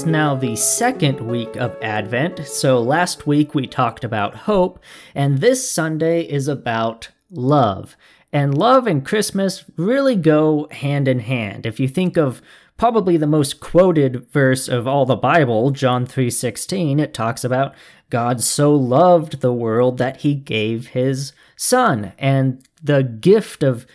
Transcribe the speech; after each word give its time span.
is 0.00 0.06
now 0.06 0.34
the 0.34 0.56
second 0.56 1.20
week 1.20 1.56
of 1.56 1.76
Advent. 1.82 2.46
So 2.46 2.80
last 2.80 3.26
week 3.26 3.54
we 3.54 3.66
talked 3.66 4.02
about 4.02 4.34
hope, 4.34 4.82
and 5.14 5.38
this 5.38 5.70
Sunday 5.70 6.22
is 6.22 6.48
about 6.48 7.10
love. 7.30 7.98
And 8.32 8.56
love 8.56 8.86
and 8.86 9.04
Christmas 9.04 9.66
really 9.76 10.16
go 10.16 10.68
hand 10.70 11.06
in 11.06 11.18
hand. 11.18 11.66
If 11.66 11.78
you 11.78 11.86
think 11.86 12.16
of 12.16 12.40
probably 12.78 13.18
the 13.18 13.26
most 13.26 13.60
quoted 13.60 14.26
verse 14.30 14.68
of 14.68 14.86
all 14.86 15.04
the 15.04 15.16
Bible, 15.16 15.70
John 15.70 16.06
3:16, 16.06 16.98
it 16.98 17.12
talks 17.12 17.44
about 17.44 17.74
God 18.08 18.40
so 18.40 18.74
loved 18.74 19.42
the 19.42 19.52
world 19.52 19.98
that 19.98 20.18
he 20.18 20.34
gave 20.34 20.88
his 20.88 21.34
son. 21.56 22.14
And 22.18 22.66
the 22.82 23.02
gift 23.02 23.62
of 23.62 23.86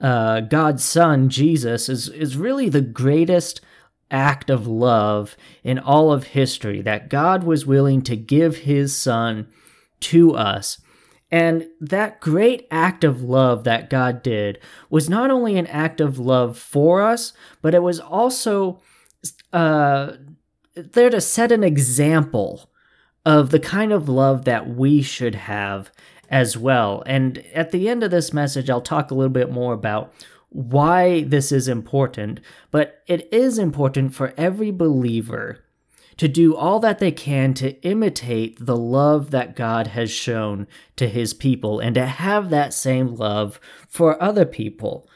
uh, 0.00 0.40
God's 0.40 0.82
son, 0.82 1.28
Jesus, 1.28 1.88
is, 1.88 2.08
is 2.08 2.36
really 2.36 2.68
the 2.68 2.80
greatest 2.80 3.60
act 4.12 4.50
of 4.50 4.66
love 4.66 5.36
in 5.64 5.78
all 5.78 6.12
of 6.12 6.24
history 6.24 6.82
that 6.82 7.08
God 7.08 7.42
was 7.42 7.66
willing 7.66 8.02
to 8.02 8.16
give 8.16 8.58
his 8.58 8.96
son 8.96 9.48
to 10.00 10.34
us. 10.34 10.80
And 11.30 11.66
that 11.80 12.20
great 12.20 12.68
act 12.70 13.04
of 13.04 13.22
love 13.22 13.64
that 13.64 13.88
God 13.88 14.22
did 14.22 14.58
was 14.90 15.08
not 15.08 15.30
only 15.30 15.56
an 15.56 15.66
act 15.68 16.00
of 16.00 16.18
love 16.18 16.58
for 16.58 17.00
us, 17.00 17.32
but 17.62 17.74
it 17.74 17.82
was 17.82 17.98
also 17.98 18.82
uh, 19.52 20.12
there 20.74 21.08
to 21.08 21.20
set 21.20 21.50
an 21.50 21.64
example 21.64 22.70
of 23.24 23.50
the 23.50 23.60
kind 23.60 23.92
of 23.92 24.08
love 24.08 24.44
that 24.44 24.68
we 24.68 25.00
should 25.00 25.34
have 25.34 25.90
as 26.28 26.56
well. 26.56 27.02
And 27.06 27.38
at 27.54 27.70
the 27.70 27.88
end 27.88 28.02
of 28.02 28.10
this 28.10 28.32
message, 28.32 28.68
I'll 28.68 28.80
talk 28.80 29.10
a 29.10 29.14
little 29.14 29.32
bit 29.32 29.50
more 29.50 29.72
about 29.72 30.12
why 30.52 31.22
this 31.22 31.52
is 31.52 31.68
important, 31.68 32.40
but 32.70 33.02
it 33.06 33.32
is 33.32 33.58
important 33.58 34.14
for 34.14 34.34
every 34.36 34.70
believer 34.70 35.64
to 36.18 36.28
do 36.28 36.54
all 36.54 36.78
that 36.80 36.98
they 36.98 37.10
can 37.10 37.54
to 37.54 37.80
imitate 37.82 38.64
the 38.64 38.76
love 38.76 39.30
that 39.30 39.56
God 39.56 39.88
has 39.88 40.10
shown 40.10 40.66
to 40.96 41.08
his 41.08 41.34
people 41.34 41.80
and 41.80 41.94
to 41.94 42.06
have 42.06 42.50
that 42.50 42.74
same 42.74 43.14
love 43.14 43.58
for 43.88 44.22
other 44.22 44.44
people. 44.44 45.08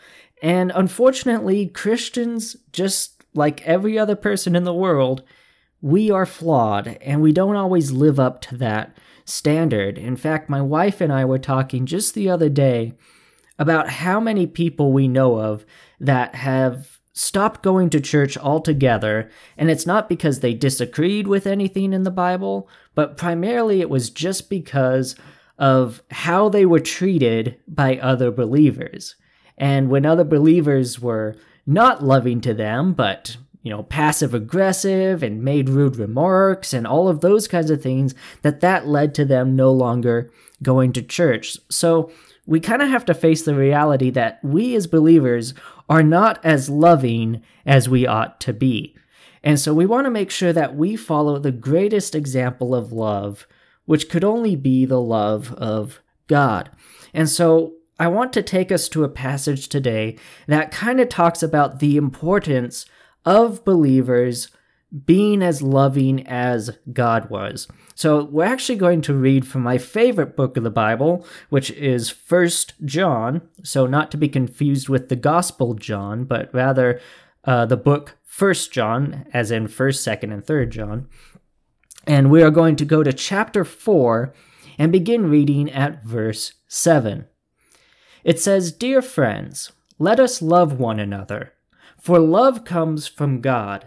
And 0.43 0.73
unfortunately, 0.75 1.67
Christians, 1.67 2.57
just 2.73 3.25
like 3.35 3.63
every 3.63 3.99
other 3.99 4.17
person 4.17 4.57
in 4.57 4.65
the 4.65 4.75
world, 4.75 5.23
we 5.81 6.11
are 6.11 6.27
flawed 6.27 6.99
and 7.01 7.21
we 7.21 7.33
don't 7.33 7.57
always 7.57 7.93
live 7.93 8.19
up 8.19 8.41
to 8.43 8.57
that 8.57 8.97
standard. 9.25 9.99
In 9.99 10.17
fact, 10.17 10.49
my 10.49 10.63
wife 10.63 11.01
and 11.01 11.13
I 11.13 11.25
were 11.25 11.39
talking 11.39 11.85
just 11.85 12.15
the 12.15 12.31
other 12.31 12.49
day 12.49 12.95
about 13.59 13.89
how 13.89 14.21
many 14.21 14.47
people 14.47 14.93
we 14.93 15.09
know 15.09 15.39
of 15.39 15.65
that 16.01 16.35
have 16.35 17.01
stopped 17.13 17.63
going 17.63 17.89
to 17.91 18.01
church 18.01 18.37
altogether, 18.37 19.31
and 19.57 19.71
it's 19.71 19.87
not 19.87 20.09
because 20.09 20.41
they 20.41 20.53
disagreed 20.53 21.27
with 21.27 21.47
anything 21.47 21.93
in 21.93 22.03
the 22.03 22.11
Bible, 22.11 22.69
but 22.95 23.17
primarily 23.17 23.81
it 23.81 23.89
was 23.89 24.11
just 24.11 24.51
because 24.51 25.17
of 25.59 26.03
how 26.11 26.51
they 26.51 26.67
were 26.67 26.81
treated 26.81 27.57
by 27.67 27.97
other 27.97 28.31
believers. 28.31 29.15
And 29.57 29.89
when 29.89 30.05
other 30.05 30.25
believers 30.25 31.01
were 31.01 31.37
not 31.67 32.05
loving 32.05 32.43
to 32.43 32.53
them, 32.53 32.93
but 32.93 33.39
you 33.63 33.71
know, 33.71 33.83
passive 33.83 34.33
aggressive 34.33 35.25
and 35.25 35.43
made 35.43 35.69
rude 35.69 35.97
remarks 35.97 36.73
and 36.73 36.87
all 36.87 37.09
of 37.09 37.21
those 37.21 37.49
kinds 37.49 37.69
of 37.69 37.83
things, 37.83 38.15
that 38.43 38.61
that 38.61 38.87
led 38.87 39.13
to 39.15 39.25
them 39.25 39.57
no 39.57 39.73
longer 39.73 40.31
going 40.63 40.93
to 40.93 41.03
church. 41.03 41.59
So 41.69 42.13
we 42.47 42.61
kind 42.61 42.81
of 42.81 42.89
have 42.89 43.05
to 43.07 43.15
face 43.15 43.43
the 43.43 43.55
reality 43.55 44.11
that 44.11 44.39
we 44.43 44.75
as 44.77 44.87
believers 44.87 45.53
are 45.89 46.03
not 46.03 46.43
as 46.45 46.71
loving 46.71 47.43
as 47.65 47.89
we 47.89 48.07
ought 48.07 48.41
to 48.41 48.53
be. 48.53 48.97
And 49.43 49.61
so 49.61 49.75
we 49.75 49.87
want 49.87 50.07
to 50.07 50.11
make 50.11 50.31
sure 50.31 50.53
that 50.53 50.77
we 50.77 50.97
follow 50.97 51.39
the 51.39 51.53
greatest 51.53 52.15
example 52.15 52.75
of 52.75 52.93
love, 52.93 53.47
which 53.85 54.09
could 54.09 54.25
only 54.25 54.57
be 54.57 54.85
the 54.85 55.01
love 55.01 55.53
of 55.55 56.01
God. 56.27 56.71
And 57.15 57.29
so 57.29 57.75
I 57.99 58.09
want 58.09 58.33
to 58.35 58.43
take 58.43 58.71
us 58.71 58.89
to 58.91 59.05
a 59.05 59.09
passage 59.09 59.69
today 59.69 60.19
that 60.47 60.71
kind 60.71 61.01
of 61.01 61.09
talks 61.09 61.43
about 61.43 61.79
the 61.79 61.97
importance 61.97 62.87
of 63.25 63.65
believers 63.65 64.49
being 65.05 65.43
as 65.43 65.61
loving 65.61 66.27
as 66.27 66.71
God 66.93 67.29
was. 67.29 67.69
So 67.95 68.25
we're 68.25 68.45
actually 68.45 68.79
going 68.79 69.03
to 69.03 69.15
read 69.15 69.47
from 69.47 69.63
my 69.63 69.79
favorite 69.79 70.37
book 70.37 70.57
of 70.57 70.63
the 70.63 70.71
Bible, 70.71 71.27
which 71.51 71.71
is 71.73 72.09
First 72.09 72.75
John. 72.85 73.43
So 73.63 73.87
not 73.87 74.11
to 74.13 74.17
be 74.17 74.29
confused 74.29 74.89
with 74.89 75.09
the 75.09 75.17
Gospel 75.17 75.75
John, 75.75 76.25
but 76.25 76.55
rather 76.55 77.01
uh, 77.45 77.67
the 77.67 77.77
book 77.77 78.17
First 78.25 78.73
John, 78.73 79.27
as 79.33 79.51
in 79.51 79.69
First, 79.69 80.03
Second, 80.03 80.33
and 80.33 80.45
Third 80.45 80.71
John. 80.71 81.09
And 82.07 82.31
we 82.31 82.43
are 82.43 82.51
going 82.51 82.77
to 82.77 82.85
go 82.85 83.03
to 83.03 83.13
chapter 83.13 83.65
four 83.65 84.33
and 84.79 84.93
begin 84.93 85.29
reading 85.29 85.71
at 85.71 86.05
verse 86.05 86.53
seven. 86.69 87.27
It 88.25 88.39
says, 88.39 88.73
"Dear 88.73 89.03
friends, 89.03 89.73
let 89.99 90.21
us 90.21 90.43
love 90.43 90.79
one 90.79 91.01
another, 91.01 91.53
for 91.99 92.19
love 92.19 92.65
comes 92.65 93.09
from 93.09 93.41
God." 93.41 93.87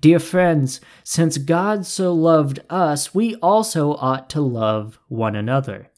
Dear 0.00 0.18
friends, 0.18 0.80
since 1.04 1.38
God 1.38 1.86
so 1.86 2.12
loved 2.12 2.60
us, 2.68 3.14
we 3.14 3.34
also 3.36 3.94
ought 3.94 4.28
to 4.30 4.40
love 4.40 4.98
one 5.08 5.34
another. 5.34 5.90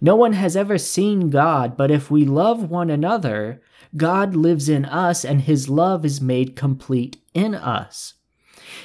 No 0.00 0.16
one 0.16 0.32
has 0.34 0.56
ever 0.56 0.78
seen 0.78 1.30
God, 1.30 1.76
but 1.76 1.90
if 1.90 2.10
we 2.10 2.24
love 2.24 2.70
one 2.70 2.90
another, 2.90 3.60
God 3.96 4.34
lives 4.34 4.68
in 4.68 4.84
us 4.84 5.24
and 5.24 5.42
his 5.42 5.68
love 5.68 6.04
is 6.04 6.20
made 6.20 6.56
complete 6.56 7.16
in 7.34 7.54
us. 7.54 8.14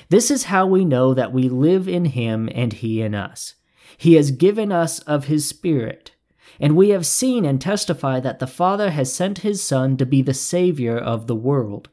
This 0.09 0.31
is 0.31 0.45
how 0.45 0.65
we 0.65 0.85
know 0.85 1.13
that 1.13 1.33
we 1.33 1.49
live 1.49 1.87
in 1.87 2.05
him 2.05 2.49
and 2.53 2.73
he 2.73 3.01
in 3.01 3.13
us. 3.15 3.55
He 3.97 4.13
has 4.15 4.31
given 4.31 4.71
us 4.71 4.99
of 4.99 5.25
his 5.25 5.47
Spirit. 5.47 6.11
And 6.59 6.75
we 6.75 6.89
have 6.89 7.05
seen 7.05 7.45
and 7.45 7.59
testify 7.59 8.19
that 8.19 8.39
the 8.39 8.47
Father 8.47 8.91
has 8.91 9.13
sent 9.13 9.39
his 9.39 9.63
Son 9.63 9.97
to 9.97 10.05
be 10.05 10.21
the 10.21 10.33
Savior 10.33 10.97
of 10.97 11.27
the 11.27 11.35
world. 11.35 11.89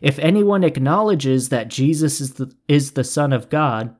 If 0.00 0.18
anyone 0.18 0.64
acknowledges 0.64 1.48
that 1.48 1.68
Jesus 1.68 2.20
is 2.20 2.34
the, 2.34 2.54
is 2.66 2.92
the 2.92 3.04
Son 3.04 3.32
of 3.32 3.48
God, 3.48 3.96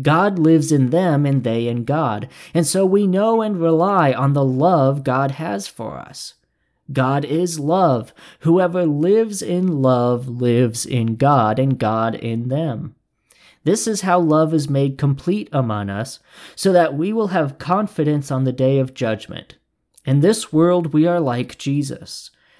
God 0.00 0.38
lives 0.38 0.70
in 0.70 0.90
them 0.90 1.26
and 1.26 1.42
they 1.42 1.66
in 1.66 1.84
God. 1.84 2.28
And 2.54 2.66
so 2.66 2.86
we 2.86 3.06
know 3.06 3.42
and 3.42 3.60
rely 3.60 4.12
on 4.12 4.32
the 4.34 4.44
love 4.44 5.02
God 5.02 5.32
has 5.32 5.66
for 5.66 5.98
us. 5.98 6.34
God 6.92 7.24
is 7.24 7.58
love. 7.58 8.12
Whoever 8.40 8.86
lives 8.86 9.42
in 9.42 9.80
love 9.82 10.28
lives 10.28 10.86
in 10.86 11.16
God 11.16 11.58
and 11.58 11.78
God 11.78 12.14
in 12.14 12.48
them. 12.48 12.94
This 13.62 13.86
is 13.86 14.00
how 14.00 14.18
love 14.18 14.54
is 14.54 14.70
made 14.70 14.96
complete 14.96 15.48
among 15.52 15.90
us, 15.90 16.18
so 16.56 16.72
that 16.72 16.94
we 16.94 17.12
will 17.12 17.28
have 17.28 17.58
confidence 17.58 18.30
on 18.30 18.44
the 18.44 18.52
day 18.52 18.78
of 18.78 18.94
judgment. 18.94 19.56
In 20.06 20.20
this 20.20 20.52
world 20.52 20.92
we 20.92 21.06
are 21.06 21.20
like 21.20 21.58
Jesus. 21.58 22.30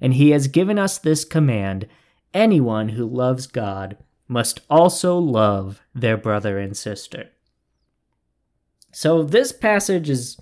and 0.00 0.14
he 0.14 0.30
has 0.30 0.48
given 0.48 0.78
us 0.78 0.98
this 0.98 1.24
command 1.24 1.86
anyone 2.34 2.90
who 2.90 3.06
loves 3.06 3.46
God 3.46 3.96
must 4.28 4.60
also 4.68 5.16
love 5.16 5.82
their 5.94 6.16
brother 6.16 6.58
and 6.58 6.76
sister. 6.76 7.30
So, 8.92 9.22
this 9.22 9.52
passage 9.52 10.08
is 10.10 10.38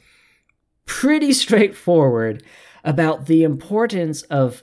pretty 0.87 1.33
straightforward 1.33 2.43
about 2.85 3.27
the 3.27 3.43
importance 3.43 4.23
of 4.23 4.63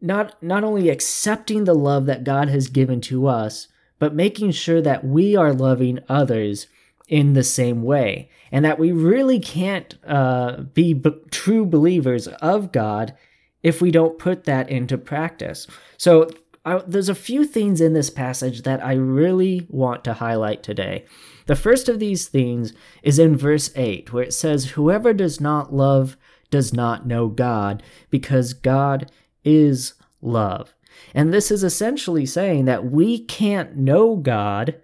not, 0.00 0.42
not 0.42 0.64
only 0.64 0.88
accepting 0.88 1.64
the 1.64 1.74
love 1.74 2.06
that 2.06 2.24
God 2.24 2.48
has 2.48 2.68
given 2.68 3.00
to 3.02 3.26
us, 3.26 3.68
but 3.98 4.14
making 4.14 4.52
sure 4.52 4.80
that 4.80 5.04
we 5.04 5.36
are 5.36 5.52
loving 5.52 5.98
others 6.08 6.66
in 7.06 7.34
the 7.34 7.42
same 7.42 7.82
way, 7.82 8.30
and 8.50 8.64
that 8.64 8.78
we 8.78 8.92
really 8.92 9.40
can't 9.40 9.96
uh, 10.06 10.62
be 10.62 10.94
b- 10.94 11.10
true 11.30 11.66
believers 11.66 12.28
of 12.28 12.72
God 12.72 13.14
if 13.62 13.80
we 13.80 13.90
don't 13.90 14.18
put 14.18 14.44
that 14.44 14.68
into 14.68 14.96
practice. 14.98 15.66
So, 15.96 16.30
I, 16.62 16.82
there's 16.86 17.08
a 17.08 17.14
few 17.14 17.46
things 17.46 17.80
in 17.80 17.94
this 17.94 18.10
passage 18.10 18.62
that 18.62 18.84
I 18.84 18.92
really 18.92 19.66
want 19.70 20.04
to 20.04 20.14
highlight 20.14 20.62
today. 20.62 21.06
The 21.46 21.56
first 21.56 21.88
of 21.88 21.98
these 21.98 22.28
things 22.28 22.74
is 23.02 23.18
in 23.18 23.34
verse 23.34 23.70
8, 23.74 24.12
where 24.12 24.22
it 24.22 24.34
says, 24.34 24.72
Whoever 24.72 25.14
does 25.14 25.40
not 25.40 25.72
love 25.72 26.18
does 26.50 26.74
not 26.74 27.06
know 27.06 27.28
God, 27.28 27.82
because 28.10 28.52
God 28.52 29.10
is 29.42 29.94
love. 30.20 30.74
And 31.14 31.32
this 31.32 31.50
is 31.50 31.64
essentially 31.64 32.26
saying 32.26 32.66
that 32.66 32.84
we 32.84 33.24
can't 33.24 33.76
know 33.76 34.16
God 34.16 34.80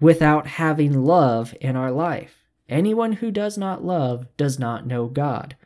without 0.00 0.46
having 0.46 1.04
love 1.04 1.54
in 1.60 1.76
our 1.76 1.92
life. 1.92 2.44
Anyone 2.68 3.12
who 3.12 3.30
does 3.30 3.56
not 3.56 3.84
love 3.84 4.26
does 4.36 4.58
not 4.58 4.86
know 4.86 5.06
God. 5.06 5.56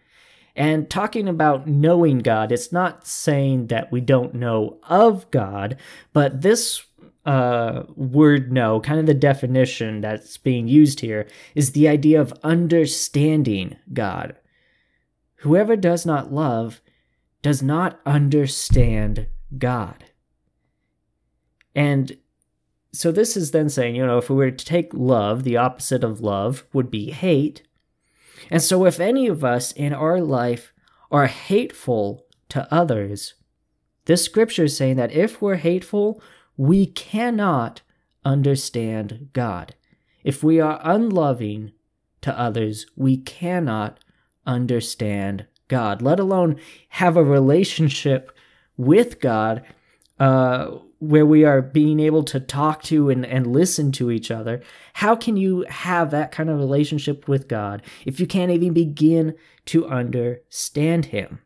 And 0.60 0.90
talking 0.90 1.26
about 1.26 1.66
knowing 1.66 2.18
God, 2.18 2.52
it's 2.52 2.70
not 2.70 3.06
saying 3.06 3.68
that 3.68 3.90
we 3.90 4.02
don't 4.02 4.34
know 4.34 4.76
of 4.90 5.30
God, 5.30 5.78
but 6.12 6.42
this 6.42 6.84
uh, 7.24 7.84
word 7.96 8.52
know, 8.52 8.78
kind 8.78 9.00
of 9.00 9.06
the 9.06 9.14
definition 9.14 10.02
that's 10.02 10.36
being 10.36 10.68
used 10.68 11.00
here, 11.00 11.26
is 11.54 11.72
the 11.72 11.88
idea 11.88 12.20
of 12.20 12.34
understanding 12.42 13.76
God. 13.94 14.36
Whoever 15.36 15.76
does 15.76 16.04
not 16.04 16.30
love 16.30 16.82
does 17.40 17.62
not 17.62 17.98
understand 18.04 19.28
God. 19.56 20.04
And 21.74 22.18
so 22.92 23.10
this 23.10 23.34
is 23.34 23.52
then 23.52 23.70
saying, 23.70 23.96
you 23.96 24.04
know, 24.04 24.18
if 24.18 24.28
we 24.28 24.36
were 24.36 24.50
to 24.50 24.64
take 24.66 24.92
love, 24.92 25.42
the 25.42 25.56
opposite 25.56 26.04
of 26.04 26.20
love 26.20 26.64
would 26.74 26.90
be 26.90 27.12
hate. 27.12 27.62
And 28.50 28.62
so 28.62 28.86
if 28.86 29.00
any 29.00 29.26
of 29.26 29.44
us 29.44 29.72
in 29.72 29.92
our 29.92 30.20
life 30.20 30.72
are 31.10 31.26
hateful 31.26 32.26
to 32.50 32.72
others, 32.72 33.34
this 34.06 34.24
scripture 34.24 34.64
is 34.64 34.76
saying 34.76 34.96
that 34.96 35.12
if 35.12 35.42
we're 35.42 35.56
hateful, 35.56 36.22
we 36.56 36.86
cannot 36.86 37.82
understand 38.24 39.28
God. 39.32 39.74
If 40.24 40.42
we 40.42 40.60
are 40.60 40.80
unloving 40.82 41.72
to 42.22 42.38
others, 42.38 42.86
we 42.96 43.16
cannot 43.16 43.98
understand 44.46 45.46
God, 45.68 46.02
let 46.02 46.18
alone 46.18 46.60
have 46.90 47.16
a 47.16 47.24
relationship 47.24 48.36
with 48.76 49.20
God 49.20 49.62
uh, 50.18 50.78
where 51.00 51.24
we 51.24 51.44
are 51.44 51.62
being 51.62 51.98
able 51.98 52.22
to 52.22 52.38
talk 52.38 52.82
to 52.82 53.08
and, 53.08 53.24
and 53.24 53.46
listen 53.46 53.90
to 53.90 54.10
each 54.10 54.30
other. 54.30 54.62
How 54.92 55.16
can 55.16 55.36
you 55.36 55.64
have 55.68 56.10
that 56.10 56.30
kind 56.30 56.50
of 56.50 56.58
relationship 56.58 57.26
with 57.26 57.48
God 57.48 57.82
if 58.04 58.20
you 58.20 58.26
can't 58.26 58.52
even 58.52 58.74
begin 58.74 59.34
to 59.66 59.86
understand 59.86 61.06
Him? 61.06 61.40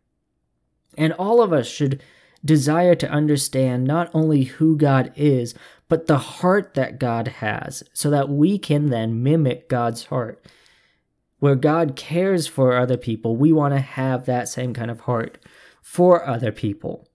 And 0.98 1.12
all 1.12 1.40
of 1.40 1.52
us 1.52 1.68
should 1.68 2.02
desire 2.44 2.96
to 2.96 3.08
understand 3.08 3.84
not 3.84 4.10
only 4.12 4.42
who 4.44 4.76
God 4.76 5.12
is, 5.16 5.54
but 5.88 6.06
the 6.06 6.18
heart 6.18 6.74
that 6.74 6.98
God 6.98 7.28
has, 7.28 7.84
so 7.92 8.10
that 8.10 8.28
we 8.28 8.58
can 8.58 8.90
then 8.90 9.22
mimic 9.22 9.68
God's 9.68 10.06
heart. 10.06 10.44
Where 11.38 11.54
God 11.54 11.94
cares 11.94 12.46
for 12.46 12.76
other 12.76 12.96
people, 12.96 13.36
we 13.36 13.52
want 13.52 13.74
to 13.74 13.80
have 13.80 14.26
that 14.26 14.48
same 14.48 14.74
kind 14.74 14.90
of 14.90 15.00
heart 15.00 15.38
for 15.80 16.26
other 16.26 16.50
people. 16.50 17.08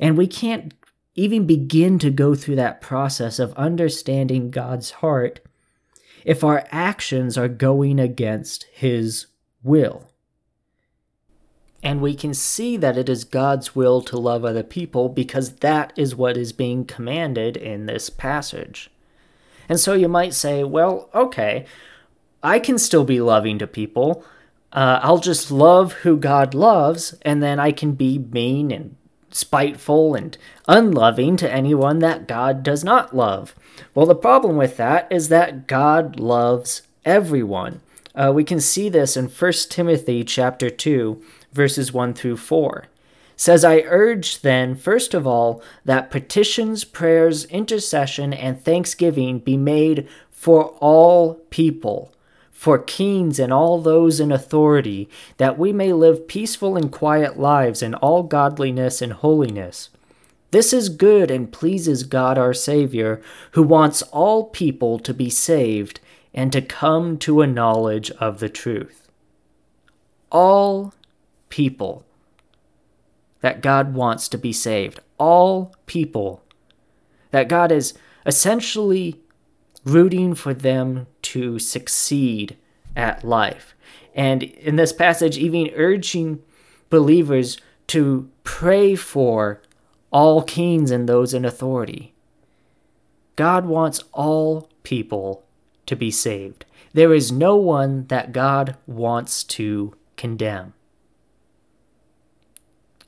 And 0.00 0.16
we 0.16 0.26
can't 0.26 0.75
even 1.16 1.46
begin 1.46 1.98
to 1.98 2.10
go 2.10 2.34
through 2.34 2.56
that 2.56 2.80
process 2.80 3.38
of 3.38 3.54
understanding 3.54 4.50
God's 4.50 4.90
heart 4.92 5.40
if 6.24 6.44
our 6.44 6.66
actions 6.70 7.38
are 7.38 7.48
going 7.48 7.98
against 7.98 8.64
His 8.72 9.26
will. 9.62 10.10
And 11.82 12.00
we 12.00 12.14
can 12.14 12.34
see 12.34 12.76
that 12.76 12.98
it 12.98 13.08
is 13.08 13.24
God's 13.24 13.74
will 13.74 14.02
to 14.02 14.18
love 14.18 14.44
other 14.44 14.62
people 14.62 15.08
because 15.08 15.56
that 15.56 15.92
is 15.96 16.16
what 16.16 16.36
is 16.36 16.52
being 16.52 16.84
commanded 16.84 17.56
in 17.56 17.86
this 17.86 18.10
passage. 18.10 18.90
And 19.68 19.78
so 19.78 19.94
you 19.94 20.08
might 20.08 20.34
say, 20.34 20.64
well, 20.64 21.08
okay, 21.14 21.64
I 22.42 22.58
can 22.58 22.78
still 22.78 23.04
be 23.04 23.20
loving 23.20 23.58
to 23.58 23.66
people. 23.66 24.24
Uh, 24.72 25.00
I'll 25.02 25.18
just 25.18 25.50
love 25.50 25.92
who 25.92 26.16
God 26.16 26.54
loves, 26.54 27.14
and 27.22 27.42
then 27.42 27.58
I 27.58 27.72
can 27.72 27.92
be 27.92 28.18
mean 28.18 28.70
and 28.70 28.96
spiteful 29.30 30.14
and 30.14 30.36
unloving 30.68 31.36
to 31.36 31.52
anyone 31.52 31.98
that 32.00 32.28
God 32.28 32.62
does 32.62 32.84
not 32.84 33.14
love. 33.14 33.54
Well, 33.94 34.06
the 34.06 34.14
problem 34.14 34.56
with 34.56 34.76
that 34.76 35.10
is 35.10 35.28
that 35.28 35.66
God 35.66 36.18
loves 36.18 36.82
everyone. 37.04 37.80
Uh, 38.14 38.32
we 38.34 38.44
can 38.44 38.60
see 38.60 38.88
this 38.88 39.16
in 39.16 39.28
1 39.28 39.52
Timothy 39.68 40.24
chapter 40.24 40.70
2, 40.70 41.22
verses 41.52 41.92
1 41.92 42.14
through 42.14 42.38
4. 42.38 42.86
It 42.86 42.88
says, 43.36 43.64
I 43.64 43.80
urge 43.80 44.40
then, 44.40 44.74
first 44.74 45.12
of 45.12 45.26
all, 45.26 45.62
that 45.84 46.10
petitions, 46.10 46.84
prayers, 46.84 47.44
intercession, 47.46 48.32
and 48.32 48.64
thanksgiving 48.64 49.38
be 49.40 49.58
made 49.58 50.08
for 50.30 50.68
all 50.80 51.34
people 51.50 52.12
for 52.56 52.78
kings 52.78 53.38
and 53.38 53.52
all 53.52 53.82
those 53.82 54.18
in 54.18 54.32
authority, 54.32 55.10
that 55.36 55.58
we 55.58 55.74
may 55.74 55.92
live 55.92 56.26
peaceful 56.26 56.74
and 56.74 56.90
quiet 56.90 57.38
lives 57.38 57.82
in 57.82 57.94
all 57.96 58.22
godliness 58.22 59.02
and 59.02 59.12
holiness. 59.12 59.90
This 60.52 60.72
is 60.72 60.88
good 60.88 61.30
and 61.30 61.52
pleases 61.52 62.02
God 62.02 62.38
our 62.38 62.54
Savior, 62.54 63.20
who 63.52 63.62
wants 63.62 64.00
all 64.04 64.44
people 64.44 64.98
to 65.00 65.12
be 65.12 65.28
saved 65.28 66.00
and 66.32 66.50
to 66.50 66.62
come 66.62 67.18
to 67.18 67.42
a 67.42 67.46
knowledge 67.46 68.10
of 68.12 68.40
the 68.40 68.48
truth. 68.48 69.10
All 70.32 70.94
people 71.50 72.06
that 73.42 73.60
God 73.60 73.92
wants 73.92 74.28
to 74.30 74.38
be 74.38 74.54
saved. 74.54 74.98
All 75.18 75.74
people 75.84 76.42
that 77.32 77.48
God 77.48 77.70
is 77.70 77.92
essentially 78.24 79.20
rooting 79.86 80.34
for 80.34 80.52
them 80.52 81.06
to 81.22 81.58
succeed 81.58 82.56
at 82.94 83.24
life. 83.24 83.74
And 84.14 84.42
in 84.42 84.76
this 84.76 84.92
passage, 84.92 85.38
even 85.38 85.70
urging 85.74 86.42
believers 86.90 87.56
to 87.88 88.28
pray 88.42 88.96
for 88.96 89.62
all 90.10 90.42
kings 90.42 90.90
and 90.90 91.08
those 91.08 91.32
in 91.32 91.44
authority. 91.44 92.14
God 93.36 93.66
wants 93.66 94.00
all 94.12 94.70
people 94.82 95.44
to 95.84 95.94
be 95.94 96.10
saved. 96.10 96.64
There 96.92 97.12
is 97.12 97.30
no 97.30 97.56
one 97.56 98.06
that 98.06 98.32
God 98.32 98.76
wants 98.86 99.44
to 99.44 99.94
condemn. 100.16 100.72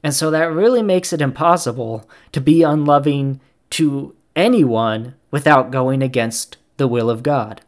And 0.03 0.15
so 0.15 0.31
that 0.31 0.53
really 0.53 0.83
makes 0.83 1.13
it 1.13 1.23
impossible 1.23 2.09
to 2.33 2.41
be 2.41 2.63
unloving 2.63 3.41
to 3.71 4.15
anyone 4.37 5.15
without 5.31 5.71
going 5.71 6.03
against 6.03 6.58
the 6.79 6.89
will 6.89 7.11
of 7.11 7.23
God. 7.23 7.61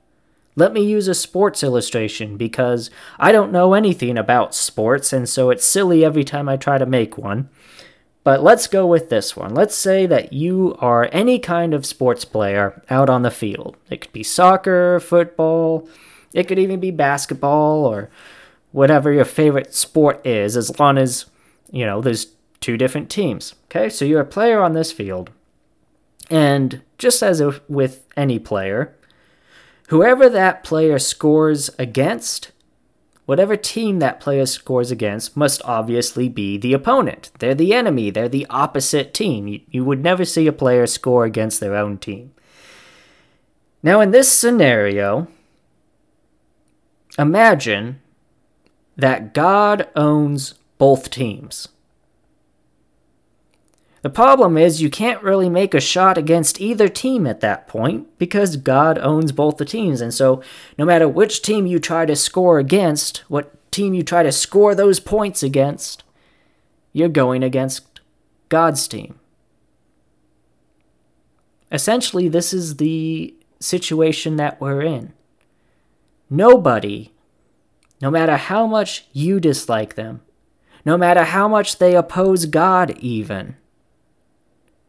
Let 0.56 0.72
me 0.72 0.82
use 0.82 1.06
a 1.06 1.14
sports 1.14 1.62
illustration 1.62 2.36
because 2.36 2.90
I 3.18 3.30
don't 3.30 3.52
know 3.52 3.74
anything 3.74 4.18
about 4.18 4.54
sports, 4.54 5.12
and 5.12 5.28
so 5.28 5.50
it's 5.50 5.64
silly 5.64 6.04
every 6.04 6.24
time 6.24 6.48
I 6.48 6.56
try 6.56 6.78
to 6.78 6.86
make 6.86 7.16
one. 7.16 7.48
But 8.24 8.42
let's 8.42 8.66
go 8.66 8.86
with 8.86 9.08
this 9.08 9.36
one. 9.36 9.54
Let's 9.54 9.74
say 9.74 10.06
that 10.06 10.32
you 10.32 10.76
are 10.78 11.08
any 11.12 11.38
kind 11.38 11.72
of 11.72 11.86
sports 11.86 12.24
player 12.24 12.82
out 12.90 13.08
on 13.08 13.22
the 13.22 13.30
field. 13.30 13.76
It 13.88 14.00
could 14.02 14.12
be 14.12 14.22
soccer, 14.22 15.00
football, 15.00 15.88
it 16.34 16.46
could 16.46 16.58
even 16.58 16.80
be 16.80 16.90
basketball, 16.90 17.86
or 17.86 18.10
whatever 18.72 19.12
your 19.12 19.24
favorite 19.24 19.74
sport 19.74 20.24
is, 20.26 20.56
as 20.56 20.78
long 20.78 20.98
as, 20.98 21.26
you 21.70 21.86
know, 21.86 22.00
there's 22.00 22.26
two 22.60 22.76
different 22.76 23.08
teams. 23.08 23.54
Okay, 23.66 23.88
so 23.88 24.04
you're 24.04 24.20
a 24.20 24.26
player 24.26 24.60
on 24.60 24.74
this 24.74 24.92
field. 24.92 25.30
And 26.28 26.82
just 26.98 27.22
as 27.22 27.42
with 27.68 28.06
any 28.16 28.38
player, 28.38 28.94
Whoever 29.90 30.28
that 30.28 30.62
player 30.62 31.00
scores 31.00 31.68
against, 31.76 32.52
whatever 33.26 33.56
team 33.56 33.98
that 33.98 34.20
player 34.20 34.46
scores 34.46 34.92
against, 34.92 35.36
must 35.36 35.60
obviously 35.64 36.28
be 36.28 36.56
the 36.56 36.72
opponent. 36.72 37.32
They're 37.40 37.56
the 37.56 37.74
enemy, 37.74 38.10
they're 38.10 38.28
the 38.28 38.46
opposite 38.48 39.12
team. 39.12 39.48
You, 39.48 39.60
you 39.68 39.84
would 39.84 40.00
never 40.00 40.24
see 40.24 40.46
a 40.46 40.52
player 40.52 40.86
score 40.86 41.24
against 41.24 41.58
their 41.58 41.74
own 41.74 41.98
team. 41.98 42.30
Now, 43.82 44.00
in 44.00 44.12
this 44.12 44.30
scenario, 44.30 45.26
imagine 47.18 48.00
that 48.96 49.34
God 49.34 49.88
owns 49.96 50.54
both 50.78 51.10
teams. 51.10 51.66
The 54.02 54.10
problem 54.10 54.56
is 54.56 54.80
you 54.80 54.88
can't 54.88 55.22
really 55.22 55.50
make 55.50 55.74
a 55.74 55.80
shot 55.80 56.16
against 56.16 56.60
either 56.60 56.88
team 56.88 57.26
at 57.26 57.40
that 57.40 57.68
point 57.68 58.06
because 58.18 58.56
God 58.56 58.98
owns 58.98 59.30
both 59.30 59.58
the 59.58 59.64
teams. 59.66 60.00
And 60.00 60.14
so 60.14 60.42
no 60.78 60.86
matter 60.86 61.06
which 61.06 61.42
team 61.42 61.66
you 61.66 61.78
try 61.78 62.06
to 62.06 62.16
score 62.16 62.58
against, 62.58 63.18
what 63.28 63.52
team 63.70 63.92
you 63.92 64.02
try 64.02 64.22
to 64.22 64.32
score 64.32 64.74
those 64.74 65.00
points 65.00 65.42
against, 65.42 66.02
you're 66.92 67.08
going 67.08 67.42
against 67.42 68.00
God's 68.48 68.88
team. 68.88 69.18
Essentially, 71.70 72.28
this 72.28 72.52
is 72.52 72.76
the 72.78 73.34
situation 73.60 74.36
that 74.36 74.60
we're 74.60 74.80
in. 74.80 75.12
Nobody, 76.28 77.12
no 78.00 78.10
matter 78.10 78.36
how 78.36 78.66
much 78.66 79.04
you 79.12 79.38
dislike 79.40 79.94
them, 79.94 80.22
no 80.84 80.96
matter 80.96 81.24
how 81.24 81.46
much 81.46 81.78
they 81.78 81.94
oppose 81.94 82.46
God, 82.46 82.98
even, 82.98 83.56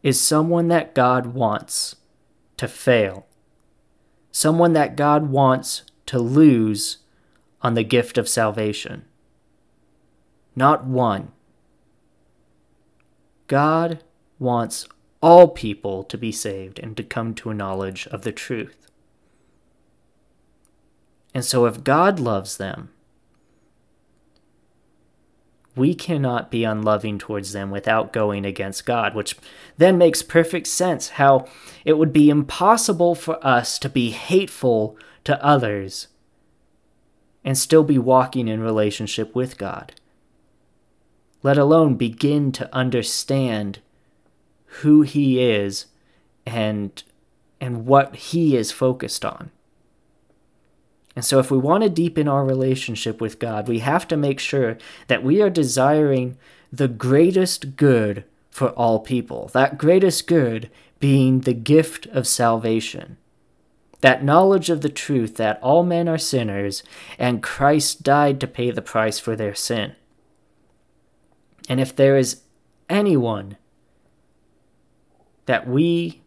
is 0.02 0.20
someone 0.20 0.68
that 0.68 0.94
God 0.94 1.26
wants 1.26 1.96
to 2.56 2.68
fail. 2.68 3.26
Someone 4.30 4.72
that 4.72 4.96
God 4.96 5.30
wants 5.30 5.82
to 6.06 6.18
lose 6.18 6.98
on 7.60 7.74
the 7.74 7.84
gift 7.84 8.18
of 8.18 8.28
salvation. 8.28 9.04
Not 10.56 10.84
one. 10.84 11.32
God 13.46 14.02
wants 14.38 14.86
all 15.20 15.48
people 15.48 16.02
to 16.04 16.18
be 16.18 16.32
saved 16.32 16.78
and 16.78 16.96
to 16.96 17.02
come 17.02 17.34
to 17.34 17.50
a 17.50 17.54
knowledge 17.54 18.06
of 18.08 18.22
the 18.22 18.32
truth. 18.32 18.86
And 21.34 21.44
so, 21.44 21.66
if 21.66 21.84
God 21.84 22.18
loves 22.18 22.56
them, 22.56 22.90
we 25.74 25.94
cannot 25.94 26.50
be 26.50 26.64
unloving 26.64 27.18
towards 27.18 27.52
them 27.52 27.70
without 27.70 28.12
going 28.12 28.44
against 28.44 28.84
God, 28.84 29.14
which 29.14 29.36
then 29.78 29.96
makes 29.96 30.22
perfect 30.22 30.66
sense 30.66 31.10
how 31.10 31.46
it 31.84 31.94
would 31.94 32.12
be 32.12 32.28
impossible 32.28 33.14
for 33.14 33.44
us 33.46 33.78
to 33.78 33.88
be 33.88 34.10
hateful 34.10 34.96
to 35.24 35.42
others 35.44 36.08
and 37.44 37.56
still 37.56 37.84
be 37.84 37.98
walking 37.98 38.48
in 38.48 38.60
relationship 38.60 39.34
with 39.34 39.56
God, 39.56 39.94
let 41.42 41.58
alone 41.58 41.96
begin 41.96 42.52
to 42.52 42.74
understand 42.74 43.80
who 44.66 45.02
He 45.02 45.42
is 45.42 45.86
and, 46.44 47.02
and 47.60 47.86
what 47.86 48.14
He 48.14 48.56
is 48.56 48.70
focused 48.70 49.24
on. 49.24 49.50
And 51.14 51.24
so, 51.24 51.38
if 51.38 51.50
we 51.50 51.58
want 51.58 51.84
to 51.84 51.90
deepen 51.90 52.26
our 52.26 52.44
relationship 52.44 53.20
with 53.20 53.38
God, 53.38 53.68
we 53.68 53.80
have 53.80 54.08
to 54.08 54.16
make 54.16 54.40
sure 54.40 54.78
that 55.08 55.22
we 55.22 55.42
are 55.42 55.50
desiring 55.50 56.38
the 56.72 56.88
greatest 56.88 57.76
good 57.76 58.24
for 58.50 58.70
all 58.70 58.98
people. 59.00 59.50
That 59.52 59.78
greatest 59.78 60.26
good 60.26 60.70
being 61.00 61.40
the 61.40 61.54
gift 61.54 62.06
of 62.06 62.26
salvation. 62.26 63.18
That 64.00 64.24
knowledge 64.24 64.70
of 64.70 64.80
the 64.80 64.88
truth 64.88 65.36
that 65.36 65.60
all 65.62 65.84
men 65.84 66.08
are 66.08 66.18
sinners 66.18 66.82
and 67.18 67.42
Christ 67.42 68.02
died 68.02 68.40
to 68.40 68.46
pay 68.46 68.70
the 68.70 68.82
price 68.82 69.18
for 69.18 69.36
their 69.36 69.54
sin. 69.54 69.94
And 71.68 71.80
if 71.80 71.94
there 71.94 72.16
is 72.16 72.42
anyone 72.88 73.56
that 75.46 75.66
we 75.66 76.22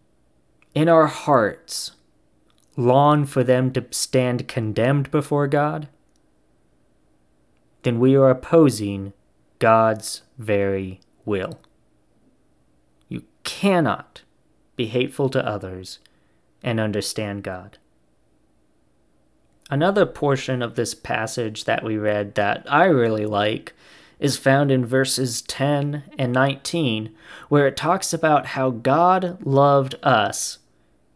in 0.74 0.90
our 0.90 1.08
hearts 1.08 1.95
long 2.76 3.26
for 3.26 3.44
them 3.44 3.72
to 3.74 3.86
stand 3.92 4.48
condemned 4.48 5.12
before 5.12 5.48
God, 5.48 5.88
then 7.84 8.00
we 8.00 8.16
are 8.16 8.30
opposing 8.30 9.14
God's 9.60 10.24
very 10.38 11.00
will. 11.24 11.60
You 13.08 13.24
cannot 13.44 14.24
be 14.76 14.88
hateful 14.88 15.30
to 15.30 15.48
others 15.48 16.00
and 16.64 16.80
understand 16.80 17.44
God. 17.44 17.78
Another 19.70 20.06
portion 20.06 20.62
of 20.62 20.76
this 20.76 20.94
passage 20.94 21.64
that 21.64 21.84
we 21.84 21.98
read 21.98 22.36
that 22.36 22.66
I 22.70 22.86
really 22.86 23.26
like 23.26 23.74
is 24.20 24.38
found 24.38 24.72
in 24.72 24.86
verses 24.86 25.42
10 25.42 26.04
and 26.18 26.32
19, 26.32 27.14
where 27.50 27.68
it 27.68 27.76
talks 27.76 28.14
about 28.14 28.48
how 28.48 28.70
God 28.70 29.44
loved 29.46 29.96
us 30.04 30.60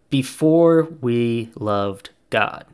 before 0.09 0.83
we 1.01 1.51
loved 1.55 2.09
God. 2.29 2.65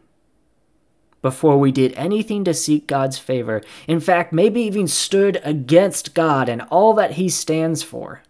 Before 1.22 1.58
we 1.58 1.72
did 1.72 1.94
anything 1.94 2.44
to 2.44 2.54
seek 2.54 2.86
God's 2.86 3.18
favor. 3.18 3.62
In 3.88 4.00
fact, 4.00 4.32
maybe 4.32 4.62
even 4.62 4.88
stood 4.88 5.42
against 5.44 6.14
God 6.14 6.48
and 6.48 6.62
all 6.64 6.94
that 6.94 7.14
He 7.14 7.30
stands 7.30 7.82
for, 7.82 8.22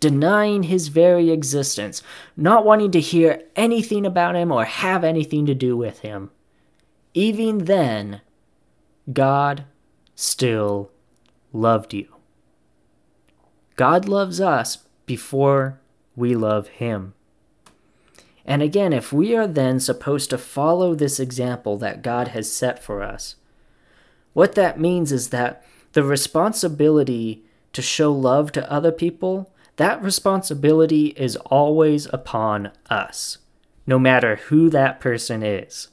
denying 0.00 0.64
His 0.64 0.88
very 0.88 1.30
existence, 1.30 2.02
not 2.36 2.66
wanting 2.66 2.90
to 2.90 3.00
hear 3.00 3.42
anything 3.56 4.04
about 4.04 4.34
Him 4.34 4.52
or 4.52 4.64
have 4.64 5.02
anything 5.02 5.46
to 5.46 5.54
do 5.54 5.76
with 5.76 6.00
Him. 6.00 6.30
Even 7.14 7.64
then, 7.64 8.20
God 9.10 9.64
still 10.14 10.90
loved 11.52 11.94
you. 11.94 12.08
God 13.76 14.08
loves 14.08 14.40
us 14.40 14.78
before 15.06 15.80
we 16.14 16.34
love 16.34 16.68
Him. 16.68 17.14
And 18.44 18.62
again, 18.62 18.92
if 18.92 19.12
we 19.12 19.36
are 19.36 19.46
then 19.46 19.78
supposed 19.78 20.30
to 20.30 20.38
follow 20.38 20.94
this 20.94 21.20
example 21.20 21.76
that 21.78 22.02
God 22.02 22.28
has 22.28 22.52
set 22.52 22.82
for 22.82 23.02
us, 23.02 23.36
what 24.32 24.54
that 24.54 24.80
means 24.80 25.12
is 25.12 25.30
that 25.30 25.64
the 25.92 26.02
responsibility 26.02 27.44
to 27.72 27.82
show 27.82 28.12
love 28.12 28.52
to 28.52 28.70
other 28.70 28.92
people, 28.92 29.50
that 29.76 30.02
responsibility 30.02 31.08
is 31.08 31.36
always 31.36 32.06
upon 32.12 32.70
us, 32.90 33.38
no 33.86 33.98
matter 33.98 34.36
who 34.36 34.68
that 34.70 35.00
person 35.00 35.42
is. 35.42 35.88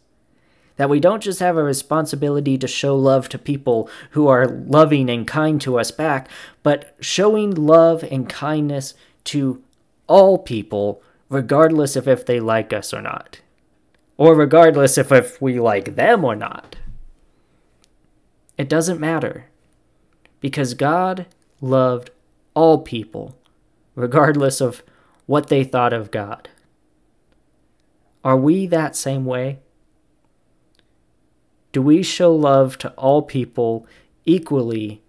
That 0.78 0.90
we 0.90 1.02
don't 1.02 1.24
just 1.24 1.42
have 1.42 1.58
a 1.58 1.64
responsibility 1.64 2.58
to 2.58 2.68
show 2.68 2.96
love 2.96 3.28
to 3.30 3.38
people 3.38 3.90
who 4.12 4.28
are 4.28 4.48
loving 4.48 5.10
and 5.10 5.28
kind 5.28 5.60
to 5.62 5.78
us 5.78 5.92
back, 5.92 6.30
but 6.64 6.96
showing 7.02 7.54
love 7.54 8.04
and 8.04 8.30
kindness 8.30 8.94
to 9.26 9.62
all 10.08 10.38
people 10.38 11.02
regardless 11.30 11.96
of 11.96 12.08
if 12.08 12.26
they 12.26 12.40
like 12.40 12.74
us 12.74 12.94
or 12.94 13.02
not, 13.02 13.40
or 14.18 14.36
regardless 14.36 14.98
of 14.98 15.12
if 15.12 15.42
we 15.42 15.60
like 15.60 15.96
them 15.96 16.26
or 16.26 16.36
not. 16.36 16.76
It 18.58 18.68
doesn't 18.68 19.00
matter 19.00 19.46
because 20.42 20.74
God 20.74 21.28
loved 21.62 22.10
all 22.54 22.80
people, 22.80 23.38
regardless 23.96 24.60
of 24.60 24.84
what 25.28 25.48
they 25.48 25.64
thought 25.64 25.94
of 25.94 26.12
God. 26.12 26.50
Are 28.24 28.38
we 28.38 28.66
that 28.68 28.96
same 28.96 29.26
way? 29.26 29.60
Do 31.72 31.82
we 31.82 32.02
show 32.04 32.36
love 32.36 32.78
to 32.80 32.90
all 32.92 33.22
people 33.22 33.88
equally 34.26 35.02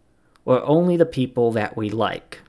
or 0.44 0.62
only 0.64 0.96
the 0.96 1.06
people 1.06 1.50
that 1.52 1.76
we 1.76 1.90
like? 1.90 2.40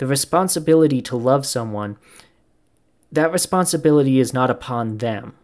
The 0.00 0.06
responsibility 0.06 1.02
to 1.02 1.14
love 1.14 1.44
someone, 1.44 1.98
that 3.12 3.30
responsibility 3.30 4.18
is 4.18 4.32
not 4.32 4.48
upon 4.48 4.96
them. 4.96 5.34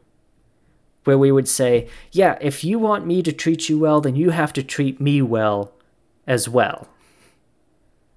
Where 1.05 1.19
we 1.19 1.31
would 1.31 1.47
say, 1.47 1.91
yeah, 2.11 2.39
if 2.41 2.65
you 2.65 2.79
want 2.79 3.07
me 3.07 3.23
to 3.23 3.35
treat 3.35 3.69
you 3.69 3.79
well, 3.79 4.01
then 4.01 4.17
you 4.17 4.31
have 4.31 4.55
to 4.55 4.63
treat 4.63 4.99
me 4.99 5.21
well 5.21 5.75
as 6.27 6.49
well. 6.49 6.89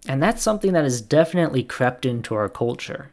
And 0.07 0.23
that's 0.23 0.41
something 0.41 0.71
that 0.71 0.85
has 0.85 1.01
definitely 1.01 1.61
crept 1.61 2.05
into 2.05 2.35
our 2.35 2.47
culture. 2.47 3.11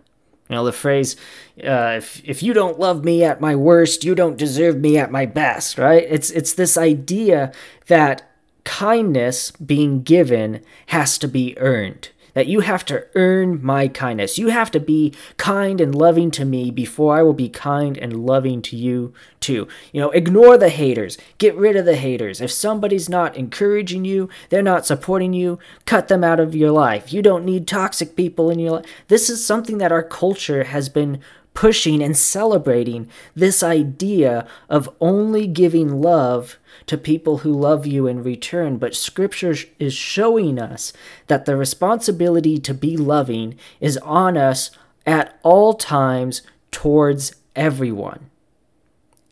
You 0.48 0.54
know, 0.54 0.64
the 0.64 0.70
phrase, 0.70 1.16
uh, 1.64 1.94
if, 1.96 2.22
if 2.24 2.44
you 2.44 2.52
don't 2.52 2.78
love 2.78 3.04
me 3.04 3.24
at 3.24 3.40
my 3.40 3.56
worst, 3.56 4.04
you 4.04 4.14
don't 4.14 4.38
deserve 4.38 4.76
me 4.76 4.98
at 4.98 5.10
my 5.10 5.26
best, 5.26 5.78
right? 5.78 6.06
It's, 6.08 6.30
it's 6.30 6.52
this 6.52 6.78
idea 6.78 7.52
that 7.88 8.30
kindness 8.62 9.50
being 9.50 10.04
given 10.04 10.62
has 10.86 11.18
to 11.18 11.26
be 11.26 11.58
earned 11.58 12.10
that 12.36 12.46
you 12.46 12.60
have 12.60 12.84
to 12.84 13.06
earn 13.14 13.64
my 13.64 13.88
kindness. 13.88 14.36
You 14.36 14.48
have 14.48 14.70
to 14.72 14.78
be 14.78 15.14
kind 15.38 15.80
and 15.80 15.94
loving 15.94 16.30
to 16.32 16.44
me 16.44 16.70
before 16.70 17.16
I 17.16 17.22
will 17.22 17.32
be 17.32 17.48
kind 17.48 17.96
and 17.96 18.26
loving 18.26 18.60
to 18.60 18.76
you 18.76 19.14
too. 19.40 19.66
You 19.90 20.02
know, 20.02 20.10
ignore 20.10 20.58
the 20.58 20.68
haters. 20.68 21.16
Get 21.38 21.56
rid 21.56 21.76
of 21.76 21.86
the 21.86 21.96
haters. 21.96 22.42
If 22.42 22.50
somebody's 22.50 23.08
not 23.08 23.36
encouraging 23.36 24.04
you, 24.04 24.28
they're 24.50 24.60
not 24.60 24.84
supporting 24.84 25.32
you, 25.32 25.58
cut 25.86 26.08
them 26.08 26.22
out 26.22 26.38
of 26.38 26.54
your 26.54 26.72
life. 26.72 27.10
You 27.10 27.22
don't 27.22 27.46
need 27.46 27.66
toxic 27.66 28.14
people 28.16 28.50
in 28.50 28.58
your 28.58 28.72
life. 28.72 28.86
This 29.08 29.30
is 29.30 29.42
something 29.42 29.78
that 29.78 29.90
our 29.90 30.02
culture 30.02 30.64
has 30.64 30.90
been 30.90 31.22
pushing 31.56 32.02
and 32.02 32.14
celebrating 32.14 33.08
this 33.34 33.62
idea 33.62 34.46
of 34.68 34.94
only 35.00 35.46
giving 35.46 36.02
love 36.02 36.58
to 36.84 36.98
people 36.98 37.38
who 37.38 37.50
love 37.50 37.86
you 37.86 38.06
in 38.06 38.22
return. 38.22 38.76
But 38.76 38.94
Scripture 38.94 39.54
is 39.78 39.94
showing 39.94 40.58
us 40.58 40.92
that 41.28 41.46
the 41.46 41.56
responsibility 41.56 42.58
to 42.58 42.74
be 42.74 42.96
loving 42.98 43.58
is 43.80 43.96
on 43.98 44.36
us 44.36 44.70
at 45.06 45.40
all 45.42 45.72
times 45.72 46.42
towards 46.70 47.34
everyone. 47.56 48.30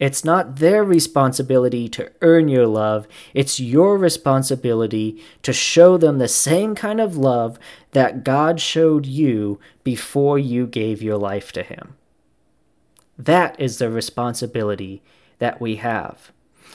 It's 0.00 0.24
not 0.24 0.56
their 0.56 0.82
responsibility 0.82 1.88
to 1.90 2.10
earn 2.22 2.48
your 2.48 2.66
love, 2.66 3.06
it's 3.34 3.60
your 3.60 3.98
responsibility 3.98 5.22
to 5.42 5.52
show 5.52 5.98
them 5.98 6.18
the 6.18 6.28
same 6.28 6.74
kind 6.74 7.02
of 7.02 7.18
love 7.18 7.58
that 7.92 8.24
God 8.24 8.62
showed 8.62 9.04
you 9.04 9.60
before 9.84 10.38
you 10.38 10.66
gave 10.66 11.02
your 11.02 11.18
life 11.18 11.52
to 11.52 11.62
Him. 11.62 11.94
That 13.18 13.58
is 13.60 13.78
the 13.78 13.90
responsibility 13.90 15.02
that 15.38 15.60
we 15.60 15.76
have. 15.76 16.32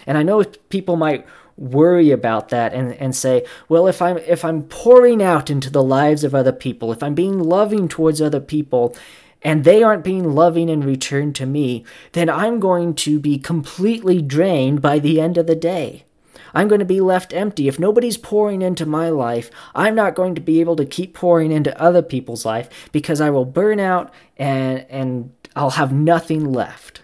And 0.08 0.17
I 0.17 0.24
know 0.24 0.43
people 0.69 0.96
might 0.96 1.25
worry 1.58 2.10
about 2.12 2.50
that 2.50 2.74
and, 2.74 2.93
and 2.93 3.15
say, 3.15 3.46
well, 3.67 3.88
if 3.88 4.01
I'm 4.01 4.17
if 4.19 4.46
I'm 4.46 4.63
pouring 4.63 5.22
out 5.22 5.50
into 5.50 5.69
the 5.69 5.84
lives 5.84 6.24
of 6.24 6.34
other 6.34 6.53
people, 6.53 6.91
if 6.91 7.03
I'm 7.03 7.15
being 7.15 7.39
loving 7.39 7.88
towards 7.88 8.22
other 8.22 8.39
people, 8.39 8.96
and 9.41 9.63
they 9.63 9.84
aren't 9.84 10.03
being 10.03 10.34
loving 10.34 10.69
in 10.69 10.81
return 10.81 11.34
to 11.34 11.46
me, 11.46 11.86
then 12.13 12.29
I'm 12.29 12.60
going 12.60 12.93
to 12.96 13.19
be 13.19 13.38
completely 13.38 14.22
drained 14.22 14.81
by 14.81 15.00
the 15.00 15.19
end 15.19 15.38
of 15.38 15.48
the 15.48 15.55
day. 15.55 16.05
I'm 16.53 16.67
going 16.67 16.79
to 16.79 16.86
be 16.86 17.01
left 17.01 17.34
empty. 17.34 17.67
If 17.67 17.77
nobody's 17.77 18.17
pouring 18.17 18.62
into 18.62 18.86
my 18.86 19.10
life, 19.10 19.51
I'm 19.75 19.93
not 19.93 20.15
going 20.15 20.34
to 20.36 20.41
be 20.41 20.60
able 20.62 20.75
to 20.77 20.86
keep 20.86 21.13
pouring 21.13 21.51
into 21.51 21.79
other 21.79 22.01
people's 22.01 22.46
life 22.46 22.69
because 22.91 23.22
I 23.22 23.29
will 23.29 23.46
burn 23.46 23.79
out 23.79 24.12
and 24.38 24.86
and 24.89 25.31
I'll 25.60 25.72
have 25.72 25.92
nothing 25.92 26.54
left. 26.54 27.01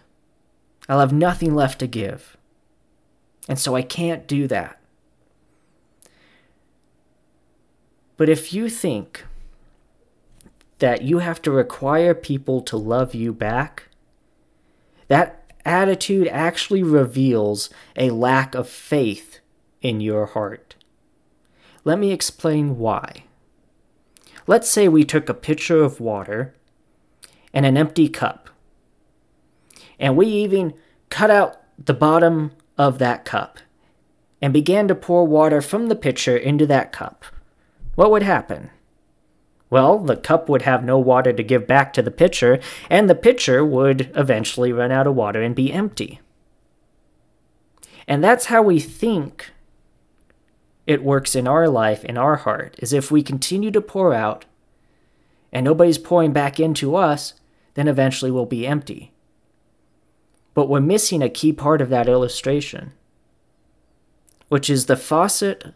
I'll 0.88 1.02
have 1.02 1.12
nothing 1.12 1.54
left 1.54 1.78
to 1.80 1.88
give. 1.88 2.38
And 3.50 3.60
so 3.60 3.76
I 3.76 3.82
can't 3.82 4.28
do 4.28 4.48
that. 4.48 4.80
But 8.16 8.30
if 8.30 8.54
you 8.54 8.70
think 8.70 9.26
that 10.80 11.02
you 11.02 11.20
have 11.20 11.42
to 11.42 11.52
require 11.52 12.14
people 12.14 12.62
to 12.62 12.78
love 12.78 13.14
you 13.14 13.34
back, 13.34 13.90
that 15.10 15.52
attitude 15.66 16.30
actually 16.30 16.82
reveals 16.82 17.70
a 17.98 18.12
lack 18.12 18.56
of 18.56 18.70
faith 18.70 19.40
in 19.82 20.00
your 20.00 20.28
heart. 20.28 20.76
Let 21.84 22.00
me 22.00 22.14
explain 22.14 22.78
why. 22.78 23.26
Let's 24.48 24.70
say 24.70 24.88
we 24.88 25.04
took 25.04 25.28
a 25.28 25.34
pitcher 25.34 25.84
of 25.84 26.00
water 26.00 26.56
and 27.56 27.66
an 27.66 27.78
empty 27.78 28.10
cup, 28.10 28.45
and 30.00 30.16
we 30.16 30.28
even 30.28 30.74
cut 31.10 31.30
out 31.30 31.62
the 31.78 31.94
bottom 31.94 32.52
of 32.78 33.00
that 33.00 33.26
cup 33.26 33.60
and 34.42 34.54
began 34.54 34.88
to 34.88 34.96
pour 34.96 35.26
water 35.26 35.62
from 35.62 35.88
the 35.88 35.96
pitcher 35.96 36.36
into 36.38 36.66
that 36.68 36.92
cup. 36.92 37.26
What 37.96 38.12
would 38.12 38.24
happen? 38.24 38.70
Well, 39.70 40.00
the 40.00 40.16
cup 40.16 40.48
would 40.48 40.62
have 40.62 40.84
no 40.84 41.00
water 41.00 41.34
to 41.34 41.44
give 41.44 41.66
back 41.66 41.92
to 41.94 42.02
the 42.02 42.12
pitcher, 42.12 42.60
and 42.90 43.10
the 43.10 43.16
pitcher 43.16 43.66
would 43.66 44.12
eventually 44.16 44.72
run 44.72 44.92
out 44.92 45.08
of 45.08 45.16
water 45.16 45.42
and 45.42 45.56
be 45.56 45.74
empty. 45.74 46.20
And 48.08 48.24
that's 48.24 48.46
how 48.46 48.62
we 48.62 48.80
think 48.80 49.52
it 50.86 51.04
works 51.04 51.36
in 51.36 51.48
our 51.48 51.68
life, 51.68 52.06
in 52.06 52.18
our 52.18 52.36
heart, 52.36 52.76
is 52.78 52.94
if 52.94 53.10
we 53.10 53.24
continue 53.24 53.72
to 53.72 53.82
pour 53.82 54.14
out 54.14 54.46
and 55.52 55.64
nobody's 55.64 55.98
pouring 55.98 56.32
back 56.32 56.60
into 56.60 56.96
us, 56.96 57.34
then 57.74 57.88
eventually 57.88 58.30
we'll 58.30 58.46
be 58.46 58.68
empty. 58.68 59.15
But 60.56 60.68
we're 60.68 60.80
missing 60.80 61.22
a 61.22 61.30
key 61.30 61.54
part 61.54 61.82
of 61.82 61.90
that 61.90 62.10
illustration, 62.10 62.94
which 64.48 64.68
is 64.68 64.88
the 64.88 64.98
faucet 64.98 65.74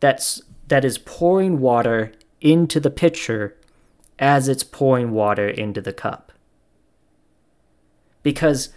that's 0.00 0.40
that 0.68 0.84
is 0.84 0.96
pouring 0.96 1.60
water 1.60 2.12
into 2.40 2.80
the 2.80 2.90
pitcher 2.90 3.56
as 4.18 4.48
it's 4.48 4.62
pouring 4.62 5.10
water 5.10 5.48
into 5.48 5.80
the 5.82 5.92
cup. 5.92 6.32
Because 8.22 8.70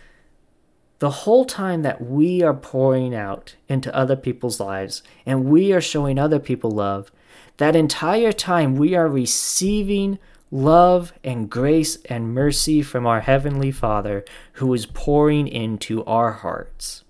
the 1.00 1.12
whole 1.12 1.46
time 1.46 1.82
that 1.84 2.02
we 2.02 2.42
are 2.42 2.54
pouring 2.54 3.14
out 3.14 3.56
into 3.68 3.96
other 3.96 4.16
people's 4.16 4.60
lives 4.60 5.04
and 5.26 5.46
we 5.46 5.72
are 5.72 5.82
showing 5.82 6.18
other 6.18 6.40
people 6.40 6.72
love, 6.72 7.12
that 7.58 7.76
entire 7.76 8.32
time 8.32 8.76
we 8.76 8.96
are 8.96 9.08
receiving 9.08 10.18
love 10.54 11.12
and 11.24 11.50
grace 11.50 11.98
and 12.06 12.32
mercy 12.32 12.84
from 12.84 13.08
our 13.08 13.22
Heavenly 13.22 13.72
Father 13.72 14.24
who 14.54 14.72
is 14.76 14.86
pouring 14.86 15.48
into 15.48 16.06
our 16.06 16.32
hearts. 16.32 17.04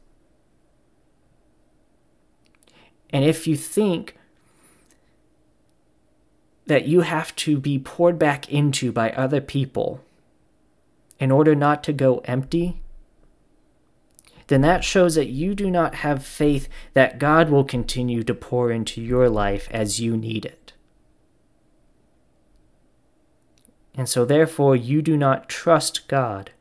And 3.09 3.25
if 3.25 3.45
you 3.45 3.57
think 3.57 4.17
that 6.67 6.87
you 6.87 7.01
have 7.01 7.35
to 7.35 7.59
be 7.59 7.77
poured 7.77 8.17
back 8.17 8.49
into 8.49 8.93
by 8.93 9.11
other 9.11 9.41
people 9.41 9.99
in 11.19 11.29
order 11.29 11.53
not 11.53 11.83
to 11.83 11.91
go 11.91 12.19
empty, 12.23 12.81
then 14.47 14.61
that 14.61 14.85
shows 14.85 15.15
that 15.15 15.27
you 15.27 15.53
do 15.53 15.69
not 15.69 15.95
have 15.95 16.25
faith 16.25 16.69
that 16.93 17.19
God 17.19 17.49
will 17.49 17.65
continue 17.65 18.23
to 18.23 18.33
pour 18.33 18.71
into 18.71 19.01
your 19.01 19.27
life 19.27 19.67
as 19.69 19.99
you 19.99 20.15
need 20.15 20.45
it. 20.45 20.62
And 23.95 24.09
so, 24.09 24.25
therefore, 24.25 24.75
you 24.75 25.01
do 25.01 25.15
not 25.15 25.49
trust 25.49 26.07
God 26.07 26.51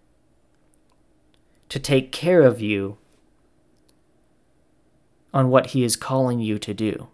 to 1.69 1.79
take 1.79 2.13
care 2.13 2.43
of 2.43 2.61
you 2.61 2.99
on 5.33 5.49
what 5.49 5.69
He 5.69 5.83
is 5.83 5.97
calling 5.97 6.41
you 6.41 6.59
to 6.59 6.75
do. 6.75 7.09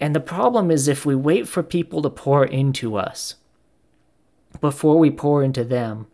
And 0.00 0.14
the 0.14 0.20
problem 0.20 0.70
is 0.70 0.86
if 0.86 1.04
we 1.04 1.14
wait 1.14 1.48
for 1.48 1.62
people 1.62 2.02
to 2.02 2.10
pour 2.10 2.44
into 2.44 2.96
us 2.96 3.36
before 4.60 4.98
we 4.98 5.10
pour 5.10 5.42
into 5.42 5.64
them, 5.64 6.06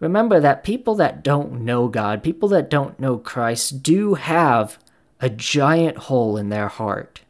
remember 0.00 0.40
that 0.40 0.64
people 0.64 0.94
that 0.96 1.22
don't 1.22 1.60
know 1.60 1.88
God, 1.88 2.22
people 2.22 2.48
that 2.48 2.68
don't 2.70 2.98
know 2.98 3.18
Christ, 3.18 3.82
do 3.82 4.14
have 4.14 4.78
a 5.20 5.30
giant 5.30 5.96
hole 5.96 6.36
in 6.36 6.48
their 6.48 6.68
heart. 6.68 7.20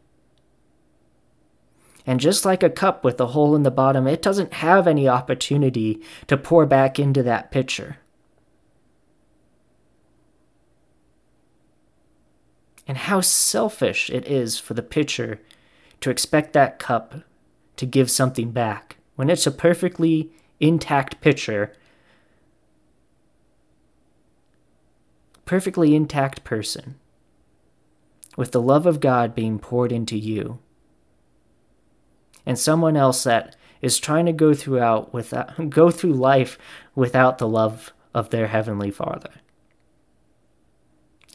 And 2.07 2.21
just 2.21 2.45
like 2.45 2.63
a 2.63 2.71
cup 2.71 3.03
with 3.03 3.21
a 3.21 3.27
hole 3.27 3.57
in 3.57 3.65
the 3.65 3.71
bottom, 3.71 4.07
it 4.07 4.23
doesn't 4.23 4.55
have 4.55 4.87
any 4.87 5.09
opportunity 5.09 6.01
to 6.29 6.37
pour 6.37 6.65
back 6.65 6.99
into 6.99 7.23
that 7.25 7.51
pitcher. 7.51 7.99
and 12.87 12.97
how 12.97 13.21
selfish 13.21 14.11
it 14.11 14.27
is 14.29 14.59
for 14.59 14.75
the 14.75 14.83
pitcher 14.83 15.41
to 16.01 16.11
expect 16.11 16.53
that 16.53 16.79
cup 16.79 17.23
to 17.77 17.85
give 17.85 18.11
something 18.11 18.51
back 18.51 18.97
when 19.17 19.29
it's 19.29 19.47
a 19.47 19.51
perfectly 19.51 20.31
intact 20.61 21.21
pitcher, 21.21 21.73
perfectly 25.45 25.95
intact 25.95 26.45
person, 26.45 26.97
with 28.37 28.53
the 28.53 28.63
love 28.63 28.87
of 28.87 29.01
God 29.01 29.35
being 29.35 29.59
poured 29.59 29.91
into 29.91 30.17
you, 30.17 30.59
and 32.47 32.59
someone 32.59 32.97
else 32.97 33.25
that 33.25 33.57
is 33.83 33.99
trying 33.99 34.25
to 34.25 34.33
go 34.33 34.55
throughout 34.55 35.13
without 35.13 35.69
go 35.71 35.91
through 35.91 36.15
life 36.15 36.59
without 36.95 37.39
the 37.39 37.49
love 37.49 37.93
of 38.15 38.31
their 38.31 38.47
heavenly 38.47 38.91
Father 38.91 39.31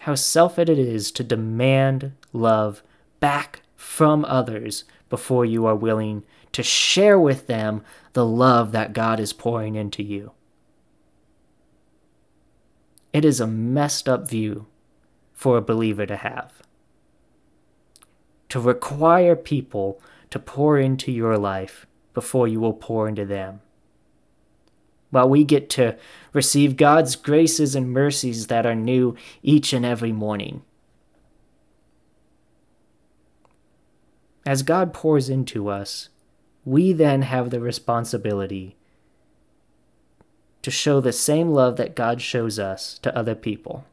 how 0.01 0.15
selfish 0.15 0.67
it 0.67 0.79
is 0.79 1.11
to 1.11 1.23
demand 1.23 2.13
love 2.33 2.81
back 3.19 3.61
from 3.75 4.25
others 4.25 4.83
before 5.09 5.45
you 5.45 5.67
are 5.67 5.75
willing 5.75 6.23
to 6.51 6.63
share 6.63 7.19
with 7.19 7.45
them 7.45 7.83
the 8.13 8.25
love 8.25 8.71
that 8.71 8.93
God 8.93 9.19
is 9.19 9.31
pouring 9.31 9.75
into 9.75 10.01
you. 10.01 10.31
It 13.13 13.23
is 13.23 13.39
a 13.39 13.45
messed 13.45 14.09
up 14.09 14.27
view 14.27 14.65
for 15.33 15.57
a 15.57 15.61
believer 15.61 16.07
to 16.07 16.15
have. 16.15 16.51
To 18.49 18.59
require 18.59 19.35
people 19.35 20.01
to 20.31 20.39
pour 20.39 20.79
into 20.79 21.11
your 21.11 21.37
life 21.37 21.85
before 22.13 22.47
you 22.47 22.59
will 22.59 22.73
pour 22.73 23.07
into 23.07 23.25
them 23.25 23.61
while 25.11 25.29
we 25.29 25.43
get 25.43 25.69
to 25.69 25.95
receive 26.33 26.77
God's 26.77 27.15
graces 27.15 27.75
and 27.75 27.91
mercies 27.91 28.47
that 28.47 28.65
are 28.65 28.75
new 28.75 29.15
each 29.43 29.73
and 29.73 29.85
every 29.85 30.11
morning. 30.11 30.63
As 34.45 34.63
God 34.63 34.93
pours 34.93 35.29
into 35.29 35.67
us, 35.69 36.09
we 36.65 36.93
then 36.93 37.21
have 37.21 37.51
the 37.51 37.59
responsibility 37.59 38.75
to 40.63 40.71
show 40.71 40.99
the 40.99 41.13
same 41.13 41.49
love 41.49 41.77
that 41.77 41.95
God 41.95 42.21
shows 42.21 42.57
us 42.57 42.97
to 42.99 43.15
other 43.15 43.35
people. 43.35 43.85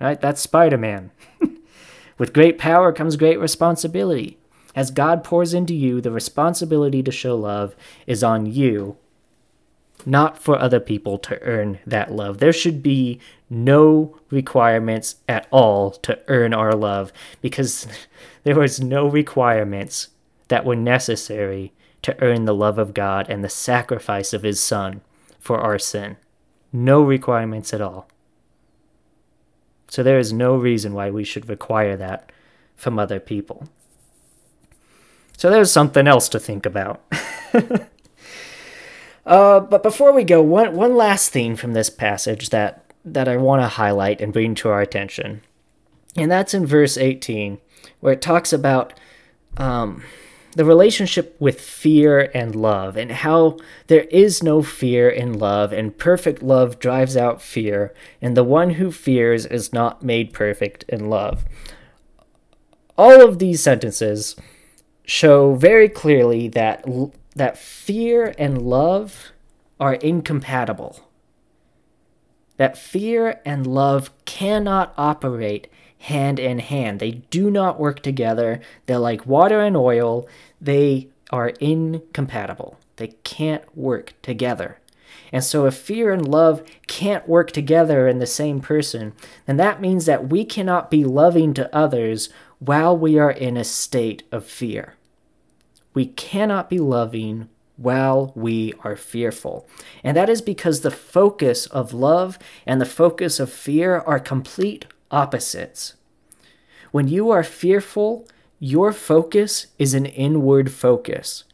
Right? 0.00 0.20
That's 0.20 0.40
Spider 0.40 0.78
Man. 0.78 1.10
With 2.18 2.32
great 2.32 2.58
power 2.58 2.92
comes 2.92 3.16
great 3.16 3.40
responsibility. 3.40 4.38
As 4.74 4.90
God 4.90 5.24
pours 5.24 5.52
into 5.52 5.74
you, 5.74 6.00
the 6.00 6.12
responsibility 6.12 7.02
to 7.02 7.10
show 7.10 7.36
love 7.36 7.74
is 8.06 8.22
on 8.22 8.46
you 8.46 8.96
not 10.06 10.38
for 10.38 10.58
other 10.58 10.80
people 10.80 11.18
to 11.18 11.40
earn 11.42 11.78
that 11.86 12.12
love. 12.12 12.38
There 12.38 12.52
should 12.52 12.82
be 12.82 13.20
no 13.48 14.16
requirements 14.30 15.16
at 15.28 15.46
all 15.50 15.90
to 15.90 16.18
earn 16.28 16.54
our 16.54 16.72
love 16.72 17.12
because 17.40 17.86
there 18.44 18.56
was 18.56 18.80
no 18.80 19.06
requirements 19.06 20.08
that 20.48 20.64
were 20.64 20.76
necessary 20.76 21.72
to 22.02 22.20
earn 22.22 22.44
the 22.44 22.54
love 22.54 22.78
of 22.78 22.94
God 22.94 23.28
and 23.28 23.44
the 23.44 23.48
sacrifice 23.48 24.32
of 24.32 24.42
his 24.42 24.60
son 24.60 25.02
for 25.38 25.60
our 25.60 25.78
sin. 25.78 26.16
No 26.72 27.02
requirements 27.02 27.74
at 27.74 27.80
all. 27.80 28.08
So 29.88 30.02
there 30.02 30.18
is 30.18 30.32
no 30.32 30.56
reason 30.56 30.94
why 30.94 31.10
we 31.10 31.24
should 31.24 31.48
require 31.48 31.96
that 31.96 32.30
from 32.76 32.98
other 32.98 33.20
people. 33.20 33.68
So 35.40 35.48
there's 35.48 35.72
something 35.72 36.06
else 36.06 36.28
to 36.28 36.38
think 36.38 36.66
about. 36.66 37.02
Uh, 39.26 39.60
but 39.60 39.82
before 39.82 40.12
we 40.12 40.24
go, 40.24 40.40
one 40.42 40.74
one 40.74 40.96
last 40.96 41.30
thing 41.30 41.54
from 41.54 41.74
this 41.74 41.90
passage 41.90 42.48
that 42.48 42.90
that 43.04 43.28
I 43.28 43.36
want 43.36 43.62
to 43.62 43.68
highlight 43.68 44.20
and 44.20 44.32
bring 44.32 44.54
to 44.56 44.70
our 44.70 44.80
attention. 44.80 45.42
And 46.16 46.30
that's 46.30 46.54
in 46.54 46.66
verse 46.66 46.96
18, 46.96 47.58
where 48.00 48.14
it 48.14 48.22
talks 48.22 48.52
about 48.52 48.94
um, 49.58 50.02
the 50.56 50.64
relationship 50.64 51.36
with 51.38 51.60
fear 51.60 52.30
and 52.34 52.56
love, 52.56 52.96
and 52.96 53.12
how 53.12 53.58
there 53.88 54.04
is 54.04 54.42
no 54.42 54.62
fear 54.62 55.08
in 55.08 55.38
love, 55.38 55.70
and 55.72 55.96
perfect 55.96 56.42
love 56.42 56.80
drives 56.80 57.16
out 57.16 57.42
fear, 57.42 57.94
and 58.22 58.36
the 58.36 58.42
one 58.42 58.70
who 58.70 58.90
fears 58.90 59.44
is 59.44 59.72
not 59.72 60.02
made 60.02 60.32
perfect 60.32 60.82
in 60.88 61.10
love. 61.10 61.44
All 62.96 63.20
of 63.22 63.38
these 63.38 63.62
sentences 63.62 64.34
show 65.10 65.54
very 65.54 65.88
clearly 65.88 66.46
that 66.46 66.84
that 67.34 67.58
fear 67.58 68.32
and 68.38 68.62
love 68.62 69.32
are 69.80 69.94
incompatible. 69.94 71.08
That 72.58 72.78
fear 72.78 73.40
and 73.44 73.66
love 73.66 74.10
cannot 74.24 74.94
operate 74.96 75.66
hand 75.98 76.38
in 76.38 76.60
hand. 76.60 77.00
They 77.00 77.22
do 77.30 77.50
not 77.50 77.80
work 77.80 78.02
together. 78.02 78.60
They're 78.86 78.98
like 78.98 79.26
water 79.26 79.60
and 79.60 79.76
oil. 79.76 80.28
They 80.60 81.08
are 81.30 81.48
incompatible. 81.58 82.78
They 82.94 83.08
can't 83.24 83.64
work 83.76 84.14
together. 84.22 84.78
And 85.32 85.42
so, 85.42 85.66
if 85.66 85.74
fear 85.74 86.12
and 86.12 86.26
love 86.26 86.62
can't 86.86 87.28
work 87.28 87.50
together 87.50 88.06
in 88.06 88.20
the 88.20 88.26
same 88.26 88.60
person, 88.60 89.12
then 89.46 89.56
that 89.56 89.80
means 89.80 90.06
that 90.06 90.28
we 90.28 90.44
cannot 90.44 90.88
be 90.88 91.02
loving 91.04 91.52
to 91.54 91.74
others 91.74 92.28
while 92.60 92.96
we 92.96 93.18
are 93.18 93.30
in 93.30 93.56
a 93.56 93.64
state 93.64 94.22
of 94.30 94.44
fear. 94.44 94.94
We 95.94 96.06
cannot 96.06 96.70
be 96.70 96.78
loving 96.78 97.48
while 97.76 98.32
we 98.34 98.74
are 98.84 98.96
fearful. 98.96 99.66
And 100.04 100.16
that 100.16 100.28
is 100.28 100.42
because 100.42 100.80
the 100.80 100.90
focus 100.90 101.66
of 101.66 101.94
love 101.94 102.38
and 102.66 102.80
the 102.80 102.86
focus 102.86 103.40
of 103.40 103.50
fear 103.50 103.98
are 103.98 104.20
complete 104.20 104.84
opposites. 105.10 105.94
When 106.90 107.08
you 107.08 107.30
are 107.30 107.42
fearful, 107.42 108.28
your 108.58 108.92
focus 108.92 109.68
is 109.78 109.94
an 109.94 110.04
inward 110.06 110.70
focus 110.70 111.44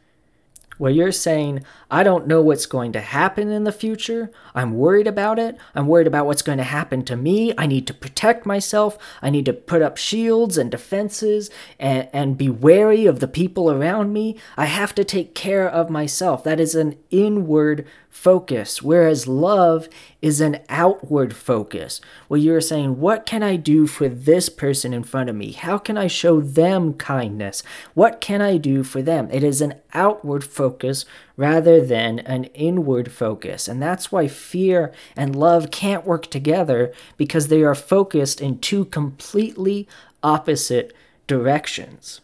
where 0.79 0.91
you're 0.91 1.13
saying, 1.13 1.65
I 1.91 2.03
don't 2.03 2.27
know 2.27 2.43
what's 2.43 2.67
going 2.67 2.93
to 2.93 3.01
happen 3.01 3.51
in 3.51 3.65
the 3.65 3.73
future. 3.73 4.31
I'm 4.55 4.75
worried 4.75 5.07
about 5.07 5.39
it. 5.39 5.57
I'm 5.75 5.87
worried 5.87 6.07
about 6.07 6.27
what's 6.27 6.43
going 6.43 6.59
to 6.59 6.65
happen 6.65 7.05
to 7.05 7.17
me. 7.17 7.55
I 7.57 7.67
need 7.67 7.87
to 7.87 7.95
protect 7.95 8.47
myself. 8.47 8.99
I 9.23 9.31
need 9.31 9.45
to 9.47 9.53
put 9.53 9.83
up 9.83 9.97
shields 9.97 10.59
and 10.59 10.71
defenses 10.71 11.51
and, 11.79 12.09
and 12.13 12.39
be 12.39 12.49
wary 12.49 13.07
of 13.07 13.21
the 13.21 13.29
people 13.29 13.71
around 13.71 14.13
me. 14.13 14.37
I 14.57 14.67
have 14.67 14.95
to 14.97 15.05
take 15.05 15.35
care 15.35 15.69
of 15.69 15.91
myself. 15.91 16.45
That 16.45 16.61
is 16.61 16.75
an 16.75 16.97
inward 17.11 17.87
focus, 18.17 18.83
whereas 18.83 19.29
love 19.29 19.89
is 20.23 20.41
an 20.41 20.59
outward 20.69 21.37
focus, 21.37 22.01
where 22.29 22.41
you're 22.41 22.61
saying, 22.61 22.99
What 22.99 23.27
can 23.27 23.43
I 23.43 23.57
do 23.57 23.87
for 23.87 24.09
this 24.09 24.49
person 24.49 24.95
in 24.95 25.05
front 25.05 25.29
of 25.29 25.37
me? 25.37 25.53
How 25.53 25.77
can 25.79 25.99
I 25.99 26.07
show 26.07 26.41
them 26.41 26.95
kindness? 26.95 27.63
What 27.95 28.21
can 28.21 28.41
I 28.41 28.57
do 28.57 28.83
for 28.83 29.03
them? 29.03 29.29
It 29.31 29.45
is 29.45 29.61
an 29.61 29.75
outward 29.93 30.43
focus 30.43 31.05
rather 31.37 31.85
than 31.85 32.19
an 32.21 32.45
inward 32.55 33.13
focus. 33.13 33.69
And 33.69 33.81
that's 33.81 34.11
why 34.11 34.29
fear 34.29 34.93
and 35.15 35.37
love 35.37 35.71
can't 35.71 36.07
work 36.07 36.31
together 36.31 36.93
because 37.17 37.49
they 37.49 37.63
are 37.63 37.75
focused 37.75 38.41
in 38.41 38.59
two 38.59 38.87
completely 38.87 39.87
opposite 40.23 40.97
directions. 41.27 42.23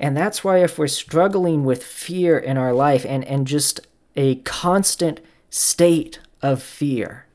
And 0.00 0.16
that's 0.16 0.44
why, 0.44 0.58
if 0.58 0.78
we're 0.78 0.86
struggling 0.86 1.64
with 1.64 1.82
fear 1.82 2.38
in 2.38 2.56
our 2.56 2.72
life 2.72 3.04
and, 3.08 3.24
and 3.24 3.46
just 3.46 3.80
a 4.14 4.36
constant 4.36 5.20
state 5.50 6.20
of 6.40 6.62
fear, 6.62 7.26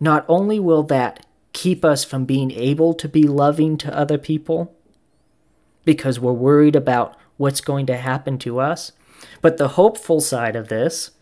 not 0.00 0.24
only 0.28 0.58
will 0.58 0.82
that 0.84 1.24
keep 1.52 1.84
us 1.84 2.04
from 2.04 2.24
being 2.24 2.50
able 2.50 2.92
to 2.94 3.08
be 3.08 3.22
loving 3.22 3.78
to 3.78 3.96
other 3.96 4.18
people 4.18 4.74
because 5.84 6.18
we're 6.18 6.32
worried 6.32 6.74
about 6.74 7.16
what's 7.36 7.60
going 7.60 7.86
to 7.86 7.96
happen 7.96 8.38
to 8.38 8.58
us, 8.58 8.92
but 9.40 9.56
the 9.56 9.68
hopeful 9.68 10.20
side 10.20 10.56
of 10.56 10.68
this, 10.68 11.12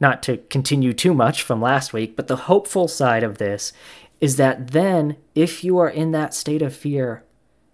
not 0.00 0.22
to 0.24 0.38
continue 0.48 0.92
too 0.92 1.14
much 1.14 1.42
from 1.42 1.60
last 1.60 1.92
week, 1.92 2.16
but 2.16 2.26
the 2.26 2.36
hopeful 2.36 2.88
side 2.88 3.22
of 3.22 3.38
this 3.38 3.72
is 4.20 4.36
that 4.36 4.68
then, 4.68 5.16
if 5.34 5.62
you 5.62 5.78
are 5.78 5.88
in 5.88 6.10
that 6.10 6.34
state 6.34 6.62
of 6.62 6.74
fear, 6.74 7.22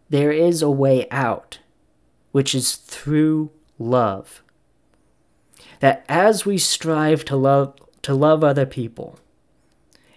there 0.08 0.32
is 0.32 0.62
a 0.62 0.70
way 0.70 1.08
out, 1.10 1.58
which 2.32 2.54
is 2.54 2.76
through 2.76 3.50
love. 3.78 4.42
That 5.80 6.04
as 6.08 6.46
we 6.46 6.58
strive 6.58 7.24
to 7.26 7.36
love 7.36 7.74
to 8.02 8.14
love 8.14 8.44
other 8.44 8.66
people, 8.66 9.18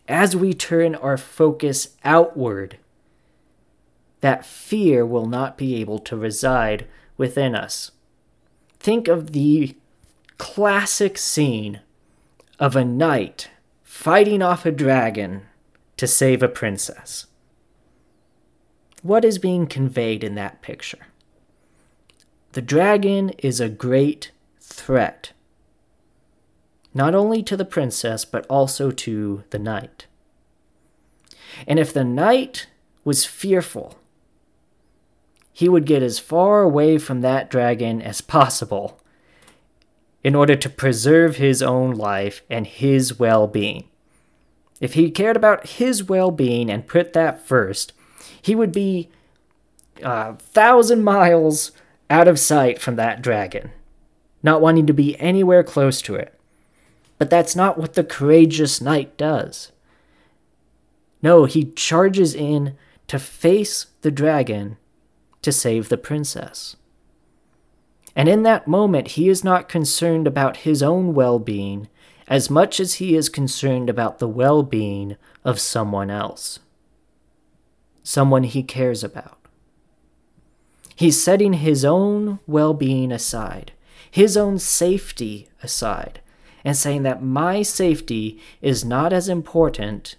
as 0.07 0.35
we 0.35 0.53
turn 0.53 0.95
our 0.95 1.17
focus 1.17 1.95
outward, 2.03 2.77
that 4.21 4.45
fear 4.45 5.05
will 5.05 5.25
not 5.25 5.57
be 5.57 5.75
able 5.75 5.99
to 5.99 6.17
reside 6.17 6.85
within 7.17 7.55
us. 7.55 7.91
Think 8.79 9.07
of 9.07 9.31
the 9.31 9.75
classic 10.37 11.17
scene 11.17 11.81
of 12.59 12.75
a 12.75 12.85
knight 12.85 13.49
fighting 13.83 14.41
off 14.41 14.65
a 14.65 14.71
dragon 14.71 15.43
to 15.97 16.07
save 16.07 16.43
a 16.43 16.47
princess. 16.47 17.25
What 19.07 19.23
is 19.23 19.39
being 19.39 19.67
conveyed 19.67 20.21
in 20.21 20.35
that 20.35 20.61
picture? 20.61 21.07
The 22.51 22.61
dragon 22.61 23.29
is 23.37 23.61
a 23.61 23.69
great 23.69 24.31
threat, 24.59 25.31
not 26.93 27.15
only 27.15 27.41
to 27.43 27.55
the 27.55 27.63
princess, 27.63 28.25
but 28.25 28.45
also 28.47 28.91
to 28.91 29.45
the 29.51 29.59
knight. 29.59 30.07
And 31.65 31.79
if 31.79 31.93
the 31.93 32.03
knight 32.03 32.67
was 33.05 33.23
fearful, 33.23 33.97
he 35.53 35.69
would 35.69 35.85
get 35.85 36.03
as 36.03 36.19
far 36.19 36.61
away 36.61 36.97
from 36.97 37.21
that 37.21 37.49
dragon 37.49 38.01
as 38.01 38.19
possible 38.19 38.99
in 40.21 40.35
order 40.35 40.57
to 40.57 40.69
preserve 40.69 41.37
his 41.37 41.63
own 41.63 41.91
life 41.91 42.41
and 42.49 42.67
his 42.67 43.17
well 43.17 43.47
being. 43.47 43.85
If 44.81 44.95
he 44.95 45.09
cared 45.11 45.37
about 45.37 45.65
his 45.65 46.03
well 46.03 46.29
being 46.29 46.69
and 46.69 46.85
put 46.85 47.13
that 47.13 47.47
first, 47.47 47.93
he 48.41 48.55
would 48.55 48.71
be 48.71 49.09
a 50.03 50.35
thousand 50.35 51.03
miles 51.03 51.71
out 52.09 52.27
of 52.27 52.39
sight 52.39 52.79
from 52.79 52.95
that 52.95 53.21
dragon, 53.21 53.71
not 54.43 54.61
wanting 54.61 54.87
to 54.87 54.93
be 54.93 55.19
anywhere 55.19 55.63
close 55.63 56.01
to 56.03 56.15
it. 56.15 56.33
But 57.17 57.29
that's 57.29 57.55
not 57.55 57.77
what 57.77 57.93
the 57.93 58.03
courageous 58.03 58.79
knight 58.79 59.17
does. 59.17 59.71
No, 61.21 61.45
he 61.45 61.71
charges 61.71 62.35
in 62.35 62.75
to 63.07 63.17
face 63.17 63.87
the 64.01 64.11
dragon 64.11 64.77
to 65.41 65.51
save 65.51 65.89
the 65.89 65.97
princess. 65.97 66.75
And 68.15 68.29
in 68.29 68.43
that 68.43 68.67
moment, 68.67 69.09
he 69.09 69.29
is 69.29 69.43
not 69.43 69.69
concerned 69.69 70.27
about 70.27 70.57
his 70.57 70.81
own 70.83 71.13
well 71.13 71.39
being 71.39 71.87
as 72.27 72.49
much 72.49 72.79
as 72.79 72.95
he 72.95 73.15
is 73.15 73.29
concerned 73.29 73.89
about 73.89 74.19
the 74.19 74.27
well 74.27 74.63
being 74.63 75.15
of 75.43 75.59
someone 75.59 76.09
else 76.09 76.59
someone 78.07 78.43
he 78.43 78.63
cares 78.63 79.03
about. 79.03 79.37
He's 80.95 81.21
setting 81.21 81.53
his 81.53 81.83
own 81.83 82.39
well 82.47 82.73
being 82.73 83.11
aside, 83.11 83.73
his 84.09 84.37
own 84.37 84.59
safety 84.59 85.49
aside, 85.61 86.21
and 86.63 86.77
saying 86.77 87.03
that 87.03 87.21
my 87.21 87.63
safety 87.63 88.39
is 88.61 88.85
not 88.85 89.11
as 89.11 89.27
important 89.27 90.15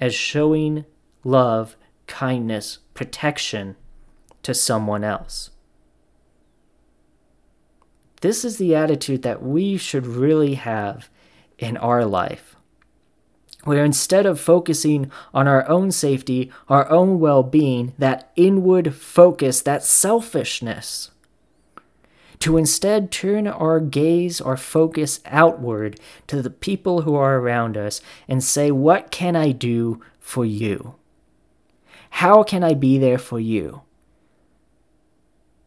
as 0.00 0.12
showing 0.12 0.84
love, 1.22 1.76
kindness, 2.08 2.78
protection 2.92 3.76
to 4.42 4.52
someone 4.52 5.04
else. 5.04 5.50
This 8.20 8.44
is 8.44 8.56
the 8.56 8.74
attitude 8.74 9.22
that 9.22 9.44
we 9.44 9.76
should 9.76 10.08
really 10.08 10.54
have 10.54 11.08
in 11.56 11.76
our 11.76 12.04
life 12.04 12.56
where 13.64 13.84
instead 13.84 14.26
of 14.26 14.40
focusing 14.40 15.10
on 15.34 15.46
our 15.46 15.68
own 15.68 15.90
safety, 15.90 16.50
our 16.68 16.88
own 16.90 17.20
well 17.20 17.42
being, 17.42 17.92
that 17.98 18.30
inward 18.36 18.94
focus, 18.94 19.60
that 19.62 19.84
selfishness, 19.84 21.10
to 22.38 22.56
instead 22.56 23.10
turn 23.10 23.46
our 23.46 23.80
gaze, 23.80 24.40
our 24.40 24.56
focus 24.56 25.20
outward 25.26 26.00
to 26.26 26.40
the 26.40 26.50
people 26.50 27.02
who 27.02 27.14
are 27.14 27.36
around 27.38 27.76
us 27.76 28.00
and 28.26 28.42
say, 28.42 28.70
What 28.70 29.10
can 29.10 29.36
I 29.36 29.52
do 29.52 30.00
for 30.18 30.44
you? 30.44 30.94
How 32.10 32.42
can 32.42 32.64
I 32.64 32.74
be 32.74 32.98
there 32.98 33.18
for 33.18 33.38
you? 33.38 33.82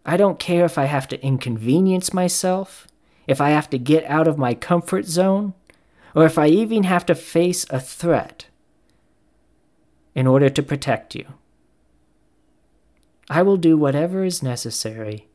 I 0.06 0.18
don't 0.18 0.40
care 0.40 0.66
if 0.66 0.78
I 0.78 0.86
have 0.86 1.08
to 1.10 1.24
inconvenience 1.24 2.12
myself, 2.12 2.88
if 3.28 3.40
I 3.40 3.52
have 3.52 3.70
to 3.70 3.78
get 3.78 4.04
out 4.06 4.28
of 4.28 4.38
my 4.38 4.54
comfort 4.54 5.06
zone 5.06 5.54
or 6.16 6.26
if 6.26 6.38
I 6.38 6.48
even 6.48 6.84
have 6.84 7.06
to 7.08 7.16
face 7.16 7.66
a 7.70 7.80
threat 7.80 8.48
in 10.16 10.28
order 10.28 10.50
to 10.50 10.64
protect 10.64 11.16
you. 11.16 11.26
I 13.30 13.42
will 13.42 13.58
do 13.58 13.78
whatever 13.78 14.24
is 14.24 14.44
necessary 14.44 15.28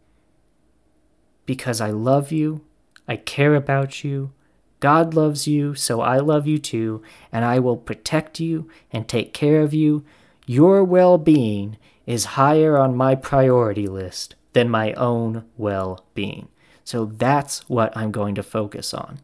because 1.46 1.80
I 1.80 1.90
love 1.90 2.30
you, 2.30 2.60
I 3.08 3.16
care 3.16 3.54
about 3.54 4.04
you. 4.04 4.32
God 4.80 5.14
loves 5.14 5.48
you, 5.48 5.74
so 5.74 6.00
I 6.00 6.18
love 6.18 6.46
you 6.46 6.58
too, 6.58 7.02
and 7.32 7.44
I 7.44 7.58
will 7.58 7.76
protect 7.76 8.38
you 8.38 8.68
and 8.92 9.08
take 9.08 9.32
care 9.32 9.62
of 9.62 9.74
you. 9.74 10.04
Your 10.46 10.84
well 10.84 11.18
being 11.18 11.78
is 12.06 12.36
higher 12.36 12.78
on 12.78 12.94
my 12.94 13.14
priority 13.14 13.86
list 13.86 14.36
than 14.52 14.68
my 14.68 14.92
own 14.92 15.44
well 15.56 16.04
being. 16.14 16.48
So 16.84 17.06
that's 17.06 17.68
what 17.68 17.96
I'm 17.96 18.12
going 18.12 18.34
to 18.36 18.42
focus 18.42 18.94
on. 18.94 19.20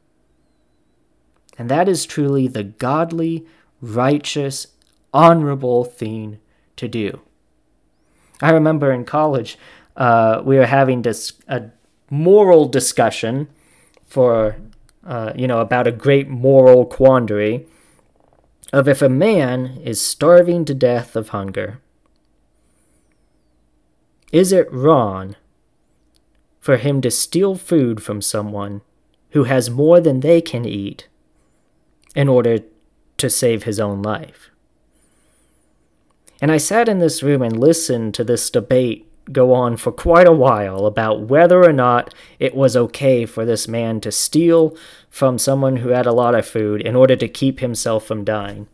And 1.58 1.70
that 1.70 1.88
is 1.88 2.04
truly 2.04 2.48
the 2.48 2.64
godly, 2.64 3.46
righteous, 3.80 4.68
honorable 5.12 5.84
thing 5.84 6.38
to 6.76 6.88
do. 6.88 7.20
I 8.42 8.50
remember 8.50 8.92
in 8.92 9.04
college, 9.04 9.56
uh, 9.96 10.42
we 10.44 10.56
were 10.56 10.66
having 10.66 11.04
a 11.48 11.62
moral 12.10 12.66
discussion 12.66 13.48
for, 14.06 14.56
uh, 15.06 15.32
you 15.36 15.46
know, 15.46 15.60
about 15.60 15.86
a 15.86 15.92
great 15.92 16.28
moral 16.28 16.84
quandary 16.84 17.66
of 18.72 18.88
if 18.88 19.00
a 19.00 19.08
man 19.08 19.78
is 19.84 20.04
starving 20.04 20.64
to 20.64 20.74
death 20.74 21.14
of 21.14 21.28
hunger, 21.28 21.80
is 24.32 24.50
it 24.50 24.72
wrong 24.72 25.36
for 26.58 26.76
him 26.76 27.00
to 27.00 27.10
steal 27.10 27.54
food 27.54 28.02
from 28.02 28.20
someone 28.20 28.80
who 29.30 29.44
has 29.44 29.70
more 29.70 30.00
than 30.00 30.20
they 30.20 30.40
can 30.40 30.64
eat 30.64 31.06
in 32.14 32.28
order 32.28 32.60
to 33.18 33.30
save 33.30 33.64
his 33.64 33.80
own 33.80 34.02
life? 34.02 34.50
And 36.40 36.52
I 36.52 36.58
sat 36.58 36.88
in 36.88 36.98
this 36.98 37.22
room 37.22 37.42
and 37.42 37.58
listened 37.58 38.14
to 38.14 38.24
this 38.24 38.50
debate 38.50 39.08
go 39.32 39.52
on 39.52 39.76
for 39.76 39.90
quite 39.90 40.26
a 40.26 40.32
while 40.32 40.86
about 40.86 41.22
whether 41.22 41.64
or 41.64 41.72
not 41.72 42.14
it 42.38 42.54
was 42.54 42.76
okay 42.76 43.24
for 43.24 43.44
this 43.44 43.66
man 43.66 44.00
to 44.00 44.12
steal 44.12 44.76
from 45.08 45.38
someone 45.38 45.78
who 45.78 45.90
had 45.90 46.06
a 46.06 46.12
lot 46.12 46.34
of 46.34 46.46
food 46.46 46.82
in 46.82 46.94
order 46.94 47.16
to 47.16 47.28
keep 47.28 47.60
himself 47.60 48.04
from 48.04 48.24
dying. 48.24 48.66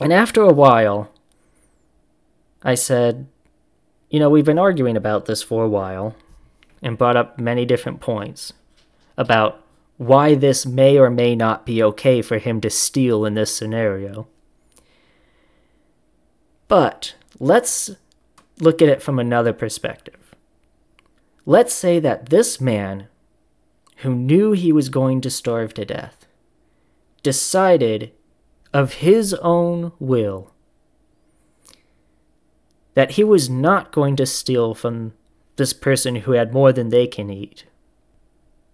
And 0.00 0.12
after 0.12 0.42
a 0.42 0.52
while, 0.52 1.12
I 2.62 2.74
said, 2.74 3.26
You 4.10 4.18
know, 4.18 4.30
we've 4.30 4.44
been 4.44 4.58
arguing 4.58 4.96
about 4.96 5.26
this 5.26 5.42
for 5.42 5.64
a 5.64 5.68
while 5.68 6.16
and 6.82 6.98
brought 6.98 7.16
up 7.16 7.38
many 7.38 7.64
different 7.64 8.00
points 8.00 8.52
about 9.16 9.63
why 9.96 10.34
this 10.34 10.66
may 10.66 10.98
or 10.98 11.10
may 11.10 11.36
not 11.36 11.64
be 11.64 11.82
okay 11.82 12.20
for 12.20 12.38
him 12.38 12.60
to 12.60 12.70
steal 12.70 13.24
in 13.24 13.34
this 13.34 13.54
scenario. 13.54 14.26
But 16.66 17.14
let's 17.38 17.90
look 18.58 18.82
at 18.82 18.88
it 18.88 19.02
from 19.02 19.18
another 19.18 19.52
perspective. 19.52 20.34
Let's 21.46 21.74
say 21.74 22.00
that 22.00 22.30
this 22.30 22.60
man, 22.60 23.08
who 23.98 24.14
knew 24.14 24.52
he 24.52 24.72
was 24.72 24.88
going 24.88 25.20
to 25.20 25.30
starve 25.30 25.74
to 25.74 25.84
death, 25.84 26.26
decided 27.22 28.12
of 28.72 28.94
his 28.94 29.34
own 29.34 29.92
will 29.98 30.52
that 32.94 33.12
he 33.12 33.24
was 33.24 33.50
not 33.50 33.92
going 33.92 34.16
to 34.16 34.26
steal 34.26 34.74
from 34.74 35.12
this 35.56 35.72
person 35.72 36.16
who 36.16 36.32
had 36.32 36.52
more 36.52 36.72
than 36.72 36.88
they 36.88 37.06
can 37.06 37.30
eat 37.30 37.64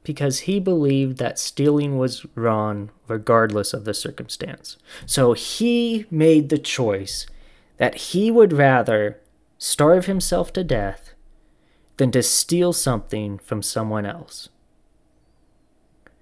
because 0.03 0.41
he 0.41 0.59
believed 0.59 1.19
that 1.19 1.39
stealing 1.39 1.99
was 1.99 2.25
wrong 2.35 2.91
regardless 3.07 3.73
of 3.73 3.85
the 3.85 3.95
circumstance. 3.95 4.77
So 5.07 5.35
he 5.35 6.07
made 6.11 6.49
the 6.49 6.59
choice 6.59 7.27
that 7.77 7.95
he 7.95 8.31
would 8.31 8.53
rather 8.53 9.21
starve 9.59 10.07
himself 10.07 10.53
to 10.55 10.65
death 10.65 11.15
than 11.99 12.11
to 12.13 12.23
steal 12.23 12.73
something 12.73 13.39
from 13.39 13.63
someone 13.63 14.07
else. 14.07 14.49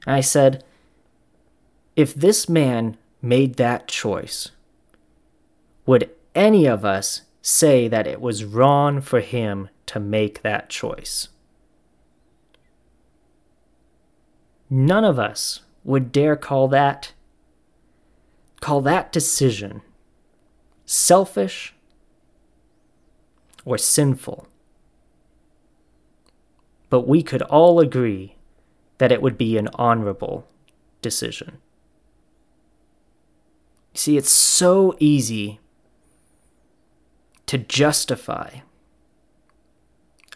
I 0.07 0.21
said, 0.21 0.65
if 1.95 2.15
this 2.15 2.49
man 2.49 2.97
made 3.23 3.55
that 3.55 3.89
choice, 3.89 4.51
would 5.87 6.11
any 6.35 6.67
of 6.67 6.85
us 6.85 7.23
say 7.43 7.89
that 7.89 8.07
it 8.07 8.21
was 8.21 8.45
wrong 8.45 9.01
for 9.01 9.21
him 9.21 9.69
to 9.87 10.01
make 10.01 10.43
that 10.43 10.69
choice? 10.69 11.29
None 14.71 15.05
of 15.05 15.19
us 15.19 15.61
would 15.85 16.13
dare 16.13 16.37
call 16.37 16.69
that 16.69 17.13
call 18.61 18.81
that 18.81 19.13
decision 19.13 19.83
selfish, 20.89 21.75
or 23.67 23.77
sinful. 23.77 24.49
But 26.89 27.07
we 27.07 27.23
could 27.23 27.43
all 27.43 27.79
agree 27.79 28.37
that 28.97 29.13
it 29.13 29.21
would 29.21 29.37
be 29.37 29.59
an 29.59 29.69
honorable 29.75 30.49
decision. 31.03 31.59
See, 33.93 34.17
it's 34.17 34.31
so 34.31 34.97
easy 34.99 35.61
to 37.45 37.59
justify 37.59 38.61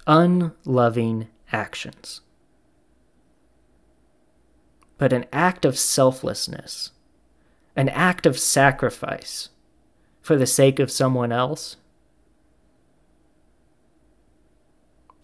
unloving 0.06 1.28
actions. 1.50 2.20
But 5.02 5.12
an 5.12 5.26
act 5.32 5.64
of 5.64 5.76
selflessness, 5.76 6.92
an 7.74 7.88
act 7.88 8.24
of 8.24 8.38
sacrifice, 8.38 9.48
for 10.20 10.36
the 10.36 10.46
sake 10.46 10.78
of 10.78 10.92
someone 10.92 11.32
else, 11.32 11.74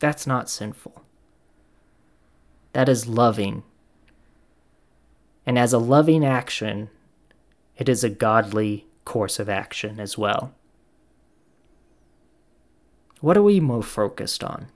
that's 0.00 0.26
not 0.26 0.50
sinful. 0.50 1.04
That 2.72 2.88
is 2.88 3.06
loving. 3.06 3.62
And 5.46 5.56
as 5.56 5.72
a 5.72 5.78
loving 5.78 6.24
action, 6.24 6.90
it 7.76 7.88
is 7.88 8.02
a 8.02 8.10
godly 8.10 8.84
course 9.04 9.38
of 9.38 9.48
action 9.48 10.00
as 10.00 10.18
well. 10.18 10.54
What 13.20 13.36
are 13.36 13.44
we 13.44 13.60
more 13.60 13.84
focused 13.84 14.42
on? 14.42 14.72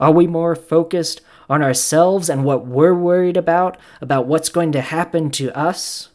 Are 0.00 0.12
we 0.12 0.26
more 0.26 0.54
focused 0.54 1.20
on 1.48 1.62
ourselves 1.62 2.28
and 2.28 2.44
what 2.44 2.66
we're 2.66 2.94
worried 2.94 3.36
about, 3.36 3.78
about 4.00 4.26
what's 4.26 4.48
going 4.48 4.72
to 4.72 4.80
happen 4.80 5.30
to 5.32 5.56
us? 5.56 6.10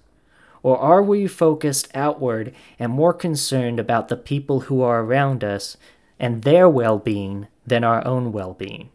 Or 0.64 0.78
are 0.78 1.02
we 1.02 1.28
focused 1.28 1.90
outward 1.96 2.54
and 2.78 2.92
more 2.92 3.14
concerned 3.14 3.80
about 3.80 4.10
the 4.10 4.18
people 4.18 4.62
who 4.62 4.82
are 4.82 5.02
around 5.02 5.44
us 5.44 5.78
and 6.20 6.44
their 6.44 6.70
well 6.70 7.00
being 7.00 7.48
than 7.66 7.84
our 7.84 8.06
own 8.06 8.32
well 8.32 8.54
being? 8.54 8.90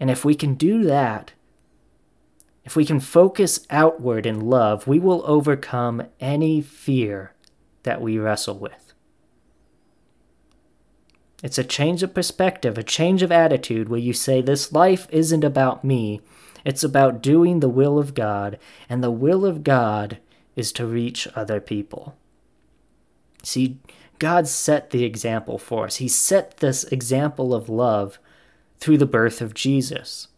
And 0.00 0.10
if 0.10 0.24
we 0.24 0.34
can 0.34 0.54
do 0.54 0.82
that, 0.84 1.32
if 2.64 2.74
we 2.74 2.84
can 2.84 3.00
focus 3.00 3.66
outward 3.70 4.26
in 4.26 4.40
love, 4.40 4.86
we 4.86 4.98
will 4.98 5.22
overcome 5.26 6.02
any 6.18 6.60
fear 6.60 7.34
that 7.82 8.00
we 8.00 8.18
wrestle 8.18 8.58
with. 8.58 8.89
It's 11.42 11.58
a 11.58 11.64
change 11.64 12.02
of 12.02 12.14
perspective, 12.14 12.76
a 12.76 12.82
change 12.82 13.22
of 13.22 13.32
attitude 13.32 13.88
where 13.88 14.00
you 14.00 14.12
say, 14.12 14.40
This 14.40 14.72
life 14.72 15.06
isn't 15.10 15.44
about 15.44 15.84
me, 15.84 16.20
it's 16.64 16.84
about 16.84 17.22
doing 17.22 17.60
the 17.60 17.68
will 17.68 17.98
of 17.98 18.14
God, 18.14 18.58
and 18.88 19.02
the 19.02 19.10
will 19.10 19.46
of 19.46 19.64
God 19.64 20.18
is 20.54 20.72
to 20.72 20.86
reach 20.86 21.26
other 21.34 21.60
people. 21.60 22.16
See, 23.42 23.78
God 24.18 24.46
set 24.46 24.90
the 24.90 25.04
example 25.04 25.58
for 25.58 25.86
us. 25.86 25.96
He 25.96 26.08
set 26.08 26.58
this 26.58 26.84
example 26.84 27.54
of 27.54 27.70
love 27.70 28.18
through 28.78 28.98
the 28.98 29.06
birth 29.06 29.40
of 29.40 29.54
Jesus, 29.54 30.28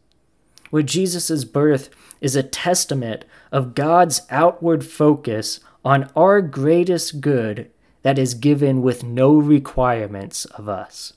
where 0.70 0.84
Jesus' 0.84 1.44
birth 1.44 1.90
is 2.20 2.36
a 2.36 2.44
testament 2.44 3.24
of 3.50 3.74
God's 3.74 4.22
outward 4.30 4.84
focus 4.84 5.58
on 5.84 6.08
our 6.14 6.40
greatest 6.40 7.20
good 7.20 7.68
that 8.02 8.18
is 8.18 8.34
given 8.34 8.82
with 8.82 9.04
no 9.04 9.34
requirements 9.34 10.44
of 10.44 10.68
us. 10.68 11.14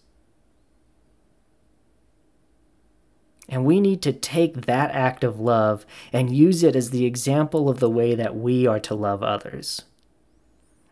And 3.48 3.66
we 3.66 3.80
need 3.80 4.02
to 4.04 4.14
take 4.14 4.66
that 4.66 4.92
act 4.92 5.24
of 5.24 5.40
love 5.40 5.86
and 6.12 6.36
use 6.36 6.64
it 6.64 6.76
as 6.76 6.90
the 6.90 7.06
example 7.06 7.70
of 7.70 7.80
the 7.80 7.90
way 7.90 8.16
that 8.16 8.36
we 8.36 8.66
are 8.66 8.80
to 8.80 8.96
love 8.96 9.22
others. 9.22 9.84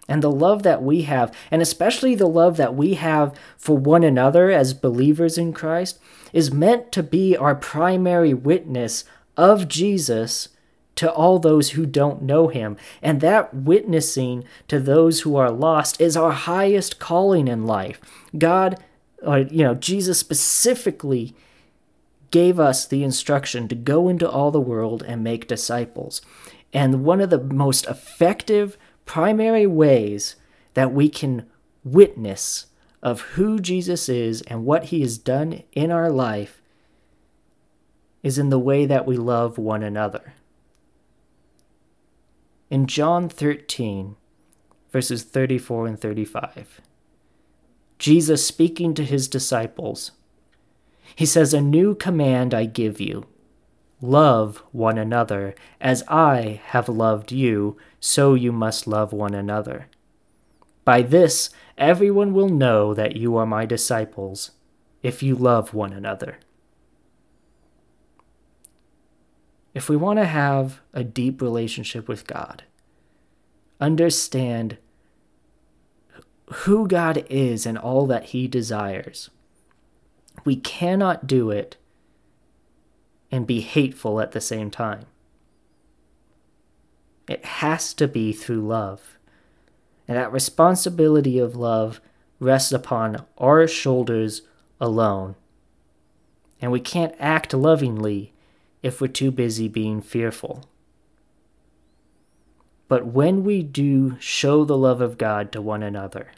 And 0.08 0.21
the 0.21 0.32
love 0.32 0.63
that 0.63 0.84
we 0.84 1.03
have, 1.03 1.34
and 1.49 1.62
especially 1.62 2.13
the 2.13 2.27
love 2.27 2.58
that 2.58 2.75
we 2.75 2.95
have 2.95 3.34
for 3.58 3.77
one 3.77 4.03
another 4.03 4.51
as 4.51 4.73
believers 4.73 5.38
in 5.38 5.53
Christ, 5.53 5.97
is 6.34 6.51
meant 6.51 6.91
to 6.91 7.01
be 7.01 7.38
our 7.38 7.56
primary 7.56 8.34
witness 8.34 9.06
of 9.38 9.67
Jesus 9.67 10.49
to 10.95 11.12
all 11.12 11.39
those 11.39 11.71
who 11.71 11.86
don't 11.86 12.21
know 12.21 12.47
him. 12.47 12.77
And 13.01 13.21
that 13.21 13.53
witnessing 13.53 14.43
to 14.67 14.79
those 14.79 15.21
who 15.21 15.36
are 15.36 15.51
lost 15.51 15.99
is 15.99 16.15
our 16.15 16.32
highest 16.32 16.99
calling 16.99 17.47
in 17.47 17.65
life. 17.65 17.99
God, 18.38 18.84
or, 19.21 19.39
you 19.39 19.63
know, 19.63 19.75
Jesus 19.75 20.19
specifically 20.19 21.36
gave 22.32 22.60
us 22.60 22.86
the 22.86 23.03
instruction 23.03 23.67
to 23.67 23.75
go 23.75 24.10
into 24.10 24.29
all 24.29 24.51
the 24.51 24.60
world 24.60 25.03
and 25.03 25.23
make 25.23 25.47
disciples. 25.47 26.21
And 26.73 27.03
one 27.03 27.21
of 27.21 27.29
the 27.29 27.43
most 27.43 27.86
effective 27.86 28.77
primary 29.06 29.67
ways 29.67 30.36
that 30.73 30.91
we 30.91 31.10
can 31.10 31.45
witness 31.84 32.67
of 33.01 33.21
who 33.21 33.60
Jesus 33.60 34.10
is 34.10 34.41
and 34.43 34.65
what 34.65 34.86
he 34.86 35.01
has 35.01 35.17
done 35.17 35.63
in 35.73 35.91
our 35.91 36.10
life 36.10 36.62
is 38.23 38.39
in 38.39 38.49
the 38.49 38.60
way 38.60 38.86
that 38.86 39.06
we 39.06 39.17
love 39.17 39.58
one 39.58 39.84
another. 39.84 40.34
In 42.74 42.88
John 42.88 43.30
13, 43.30 44.16
verses 44.92 45.22
34 45.22 45.86
and 45.86 46.02
35, 46.02 46.82
Jesus 48.00 48.48
speaking 48.48 48.96
to 48.96 49.04
his 49.06 49.28
disciples, 49.28 50.14
he 51.16 51.24
says, 51.24 51.54
A 51.54 51.62
new 51.62 51.94
command 51.94 52.52
I 52.52 52.66
give 52.66 53.00
you 53.00 53.28
love 54.02 54.64
one 54.72 54.98
another. 54.98 55.54
As 55.80 56.02
I 56.08 56.62
have 56.66 56.90
loved 56.90 57.32
you, 57.32 57.78
so 58.00 58.34
you 58.34 58.52
must 58.52 58.88
love 58.88 59.14
one 59.14 59.36
another. 59.36 59.86
By 60.84 61.04
this, 61.04 61.52
everyone 61.78 62.34
will 62.34 62.50
know 62.50 62.96
that 62.96 63.16
you 63.16 63.38
are 63.38 63.46
my 63.46 63.68
disciples, 63.68 64.50
if 65.04 65.22
you 65.22 65.36
love 65.36 65.76
one 65.76 65.94
another. 65.94 66.40
If 69.74 69.90
we 69.90 69.96
want 69.96 70.20
to 70.20 70.26
have 70.26 70.82
a 70.94 71.04
deep 71.04 71.42
relationship 71.42 72.08
with 72.08 72.28
God, 72.28 72.64
understand 73.82 74.78
who 76.48 76.88
God 76.88 77.26
is 77.30 77.66
and 77.66 77.78
all 77.78 78.06
that 78.08 78.26
He 78.26 78.48
desires, 78.48 79.30
we 80.46 80.56
cannot 80.56 81.26
do 81.26 81.50
it 81.50 81.78
and 83.32 83.48
be 83.48 83.62
hateful 83.62 84.22
at 84.22 84.32
the 84.32 84.42
same 84.42 84.70
time. 84.70 85.06
It 87.28 87.44
has 87.46 87.94
to 87.96 88.08
be 88.08 88.34
through 88.34 88.68
love. 88.68 89.18
And 90.08 90.18
that 90.18 90.32
responsibility 90.32 91.40
of 91.40 91.56
love 91.56 92.02
rests 92.40 92.72
upon 92.72 93.26
our 93.38 93.68
shoulders 93.68 94.42
alone. 94.80 95.36
And 96.62 96.72
we 96.72 96.80
can't 96.80 97.16
act 97.20 97.54
lovingly 97.54 98.33
if 98.84 99.02
we're 99.02 99.08
too 99.08 99.32
busy 99.32 99.67
being 99.67 100.02
fearful. 100.02 100.65
But 102.88 103.08
when 103.08 103.43
we 103.43 103.63
do 103.63 104.17
show 104.19 104.65
the 104.65 104.78
love 104.78 105.02
of 105.02 105.17
God 105.17 105.52
to 105.54 105.62
one 105.62 105.82
another, 105.82 106.32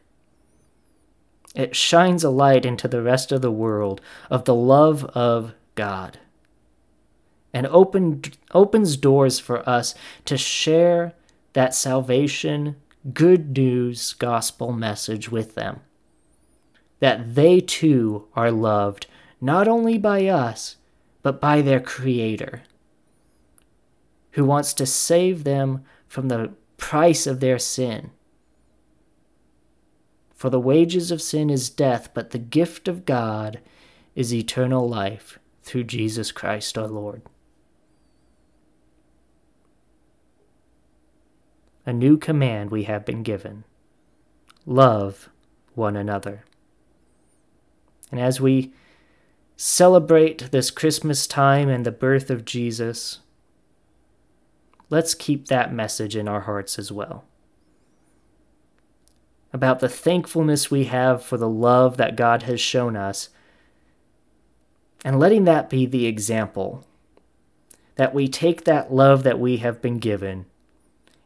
it 1.53 1.75
shines 1.75 2.23
a 2.23 2.29
light 2.29 2.65
into 2.65 2.87
the 2.87 3.01
rest 3.01 3.31
of 3.31 3.41
the 3.41 3.51
world 3.51 3.99
of 4.29 4.45
the 4.45 4.55
love 4.55 5.03
of 5.05 5.53
God 5.73 6.19
and 7.55 7.65
open, 7.67 8.21
opens 8.53 8.97
doors 8.97 9.39
for 9.39 9.67
us 9.67 9.95
to 10.25 10.37
share 10.37 11.13
that 11.53 11.73
salvation, 11.73 12.75
good 13.13 13.57
news, 13.57 14.11
gospel 14.11 14.73
message 14.73 15.31
with 15.31 15.55
them. 15.55 15.79
That 16.99 17.35
they 17.35 17.61
too 17.61 18.27
are 18.35 18.51
loved, 18.51 19.07
not 19.39 19.69
only 19.69 19.97
by 19.97 20.25
us, 20.25 20.75
but 21.25 21.41
by 21.41 21.59
their 21.59 21.79
Creator, 21.79 22.61
who 24.33 24.45
wants 24.45 24.75
to 24.75 24.85
save 24.85 25.43
them 25.43 25.83
from 26.07 26.27
the 26.27 26.51
price 26.77 27.25
of 27.25 27.39
their 27.39 27.57
sin. 27.57 28.11
For 30.35 30.51
the 30.51 30.59
wages 30.59 31.09
of 31.09 31.23
sin 31.23 31.49
is 31.49 31.71
death, 31.71 32.09
but 32.13 32.29
the 32.29 32.37
gift 32.37 32.87
of 32.87 33.05
God 33.05 33.59
is 34.13 34.31
eternal 34.31 34.87
life 34.87 35.39
through 35.63 35.85
Jesus 35.85 36.31
Christ 36.31 36.77
our 36.77 36.87
Lord. 36.87 37.23
a 41.87 41.93
new 41.93 42.17
command 42.17 42.69
we 42.69 42.83
have 42.83 43.03
been 43.03 43.23
given 43.23 43.63
love 44.67 45.29
one 45.73 45.95
another. 45.95 46.43
And 48.11 48.19
as 48.19 48.39
we 48.39 48.73
celebrate 49.57 50.51
this 50.51 50.71
Christmas 50.71 51.27
time 51.27 51.69
and 51.69 51.85
the 51.85 51.91
birth 51.91 52.29
of 52.29 52.45
Jesus, 52.45 53.19
let's 54.89 55.13
keep 55.13 55.47
that 55.47 55.73
message 55.73 56.15
in 56.15 56.27
our 56.27 56.41
hearts 56.41 56.77
as 56.77 56.91
well. 56.91 57.25
About 59.53 59.79
the 59.79 59.89
thankfulness 59.89 60.69
we 60.69 60.85
have 60.85 61.23
for 61.23 61.37
the 61.37 61.49
love 61.49 61.97
that 61.97 62.17
God 62.17 62.43
has 62.43 62.59
shown 62.59 62.95
us, 62.95 63.29
and 65.05 65.19
letting 65.19 65.45
that 65.45 65.69
be 65.69 65.85
the 65.85 66.07
example 66.07 66.85
that 67.95 68.13
we 68.13 68.27
take 68.27 68.65
that 68.65 68.93
love 68.93 69.23
that 69.23 69.39
we 69.39 69.57
have 69.57 69.81
been 69.81 69.99
given 69.99 70.45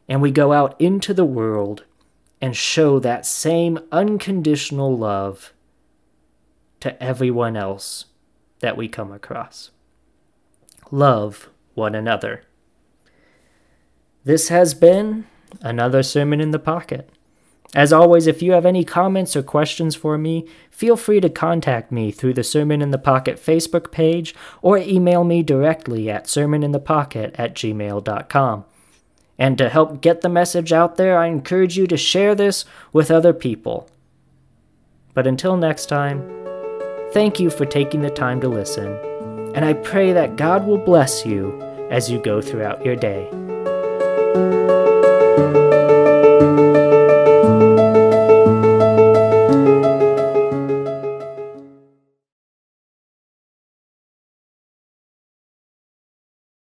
and 0.08 0.22
we 0.22 0.32
go 0.32 0.52
out 0.52 0.80
into 0.80 1.14
the 1.14 1.26
world 1.26 1.86
and 2.42 2.56
show 2.56 3.00
that 3.00 3.26
same 3.26 3.80
unconditional 3.92 4.98
love 4.98 5.54
to 6.80 7.02
everyone 7.02 7.56
else 7.56 8.06
that 8.60 8.78
we 8.78 8.88
come 8.88 9.12
across. 9.12 9.72
Love 10.92 11.50
one 11.74 11.96
another. 11.96 12.44
This 14.24 14.50
has 14.50 14.74
been 14.74 15.26
another 15.62 16.04
Sermon 16.04 16.42
in 16.42 16.52
the 16.52 16.60
Pocket. 16.60 17.10
As 17.76 17.94
always, 17.94 18.26
if 18.26 18.42
you 18.42 18.54
have 18.54 18.66
any 18.66 18.84
comments 18.84 19.36
or 19.36 19.44
questions 19.44 19.96
for 19.96 20.18
me, 20.18 20.48
feel 20.72 20.98
free 20.98 21.20
to 21.20 21.30
contact 21.30 21.92
me 21.92 22.12
through 22.12 22.34
the 22.34 22.44
Sermon 22.44 22.82
in 22.82 22.90
the 22.90 22.98
Pocket 22.98 23.38
Facebook 23.38 23.92
page 23.92 24.34
or 24.64 24.80
email 24.80 25.24
me 25.24 25.44
directly 25.44 26.10
at 26.10 26.26
sermoninthepocket 26.26 27.36
at 27.36 27.54
gmail.com. 27.54 28.66
And 29.38 29.58
to 29.58 29.70
help 29.70 30.02
get 30.02 30.22
the 30.22 30.30
message 30.30 30.74
out 30.74 30.98
there, 30.98 31.18
I 31.18 31.28
encourage 31.28 31.78
you 31.78 31.86
to 31.88 31.98
share 31.98 32.34
this 32.34 32.66
with 32.92 33.12
other 33.12 33.34
people. 33.34 33.88
But 35.14 35.28
until 35.28 35.56
next 35.56 35.86
time, 35.86 36.49
thank 37.14 37.40
you 37.40 37.50
for 37.50 37.66
taking 37.66 38.02
the 38.02 38.10
time 38.10 38.42
to 38.42 38.50
listen, 38.50 38.88
and 39.56 39.66
I 39.66 39.74
pray 39.74 40.14
that 40.14 40.36
God 40.36 40.66
will 40.66 40.78
bless 40.78 41.26
you 41.26 41.62
as 41.90 42.10
you 42.10 42.20
go 42.20 42.42
throughout 42.42 42.86
your 42.86 42.96
day. 42.96 43.30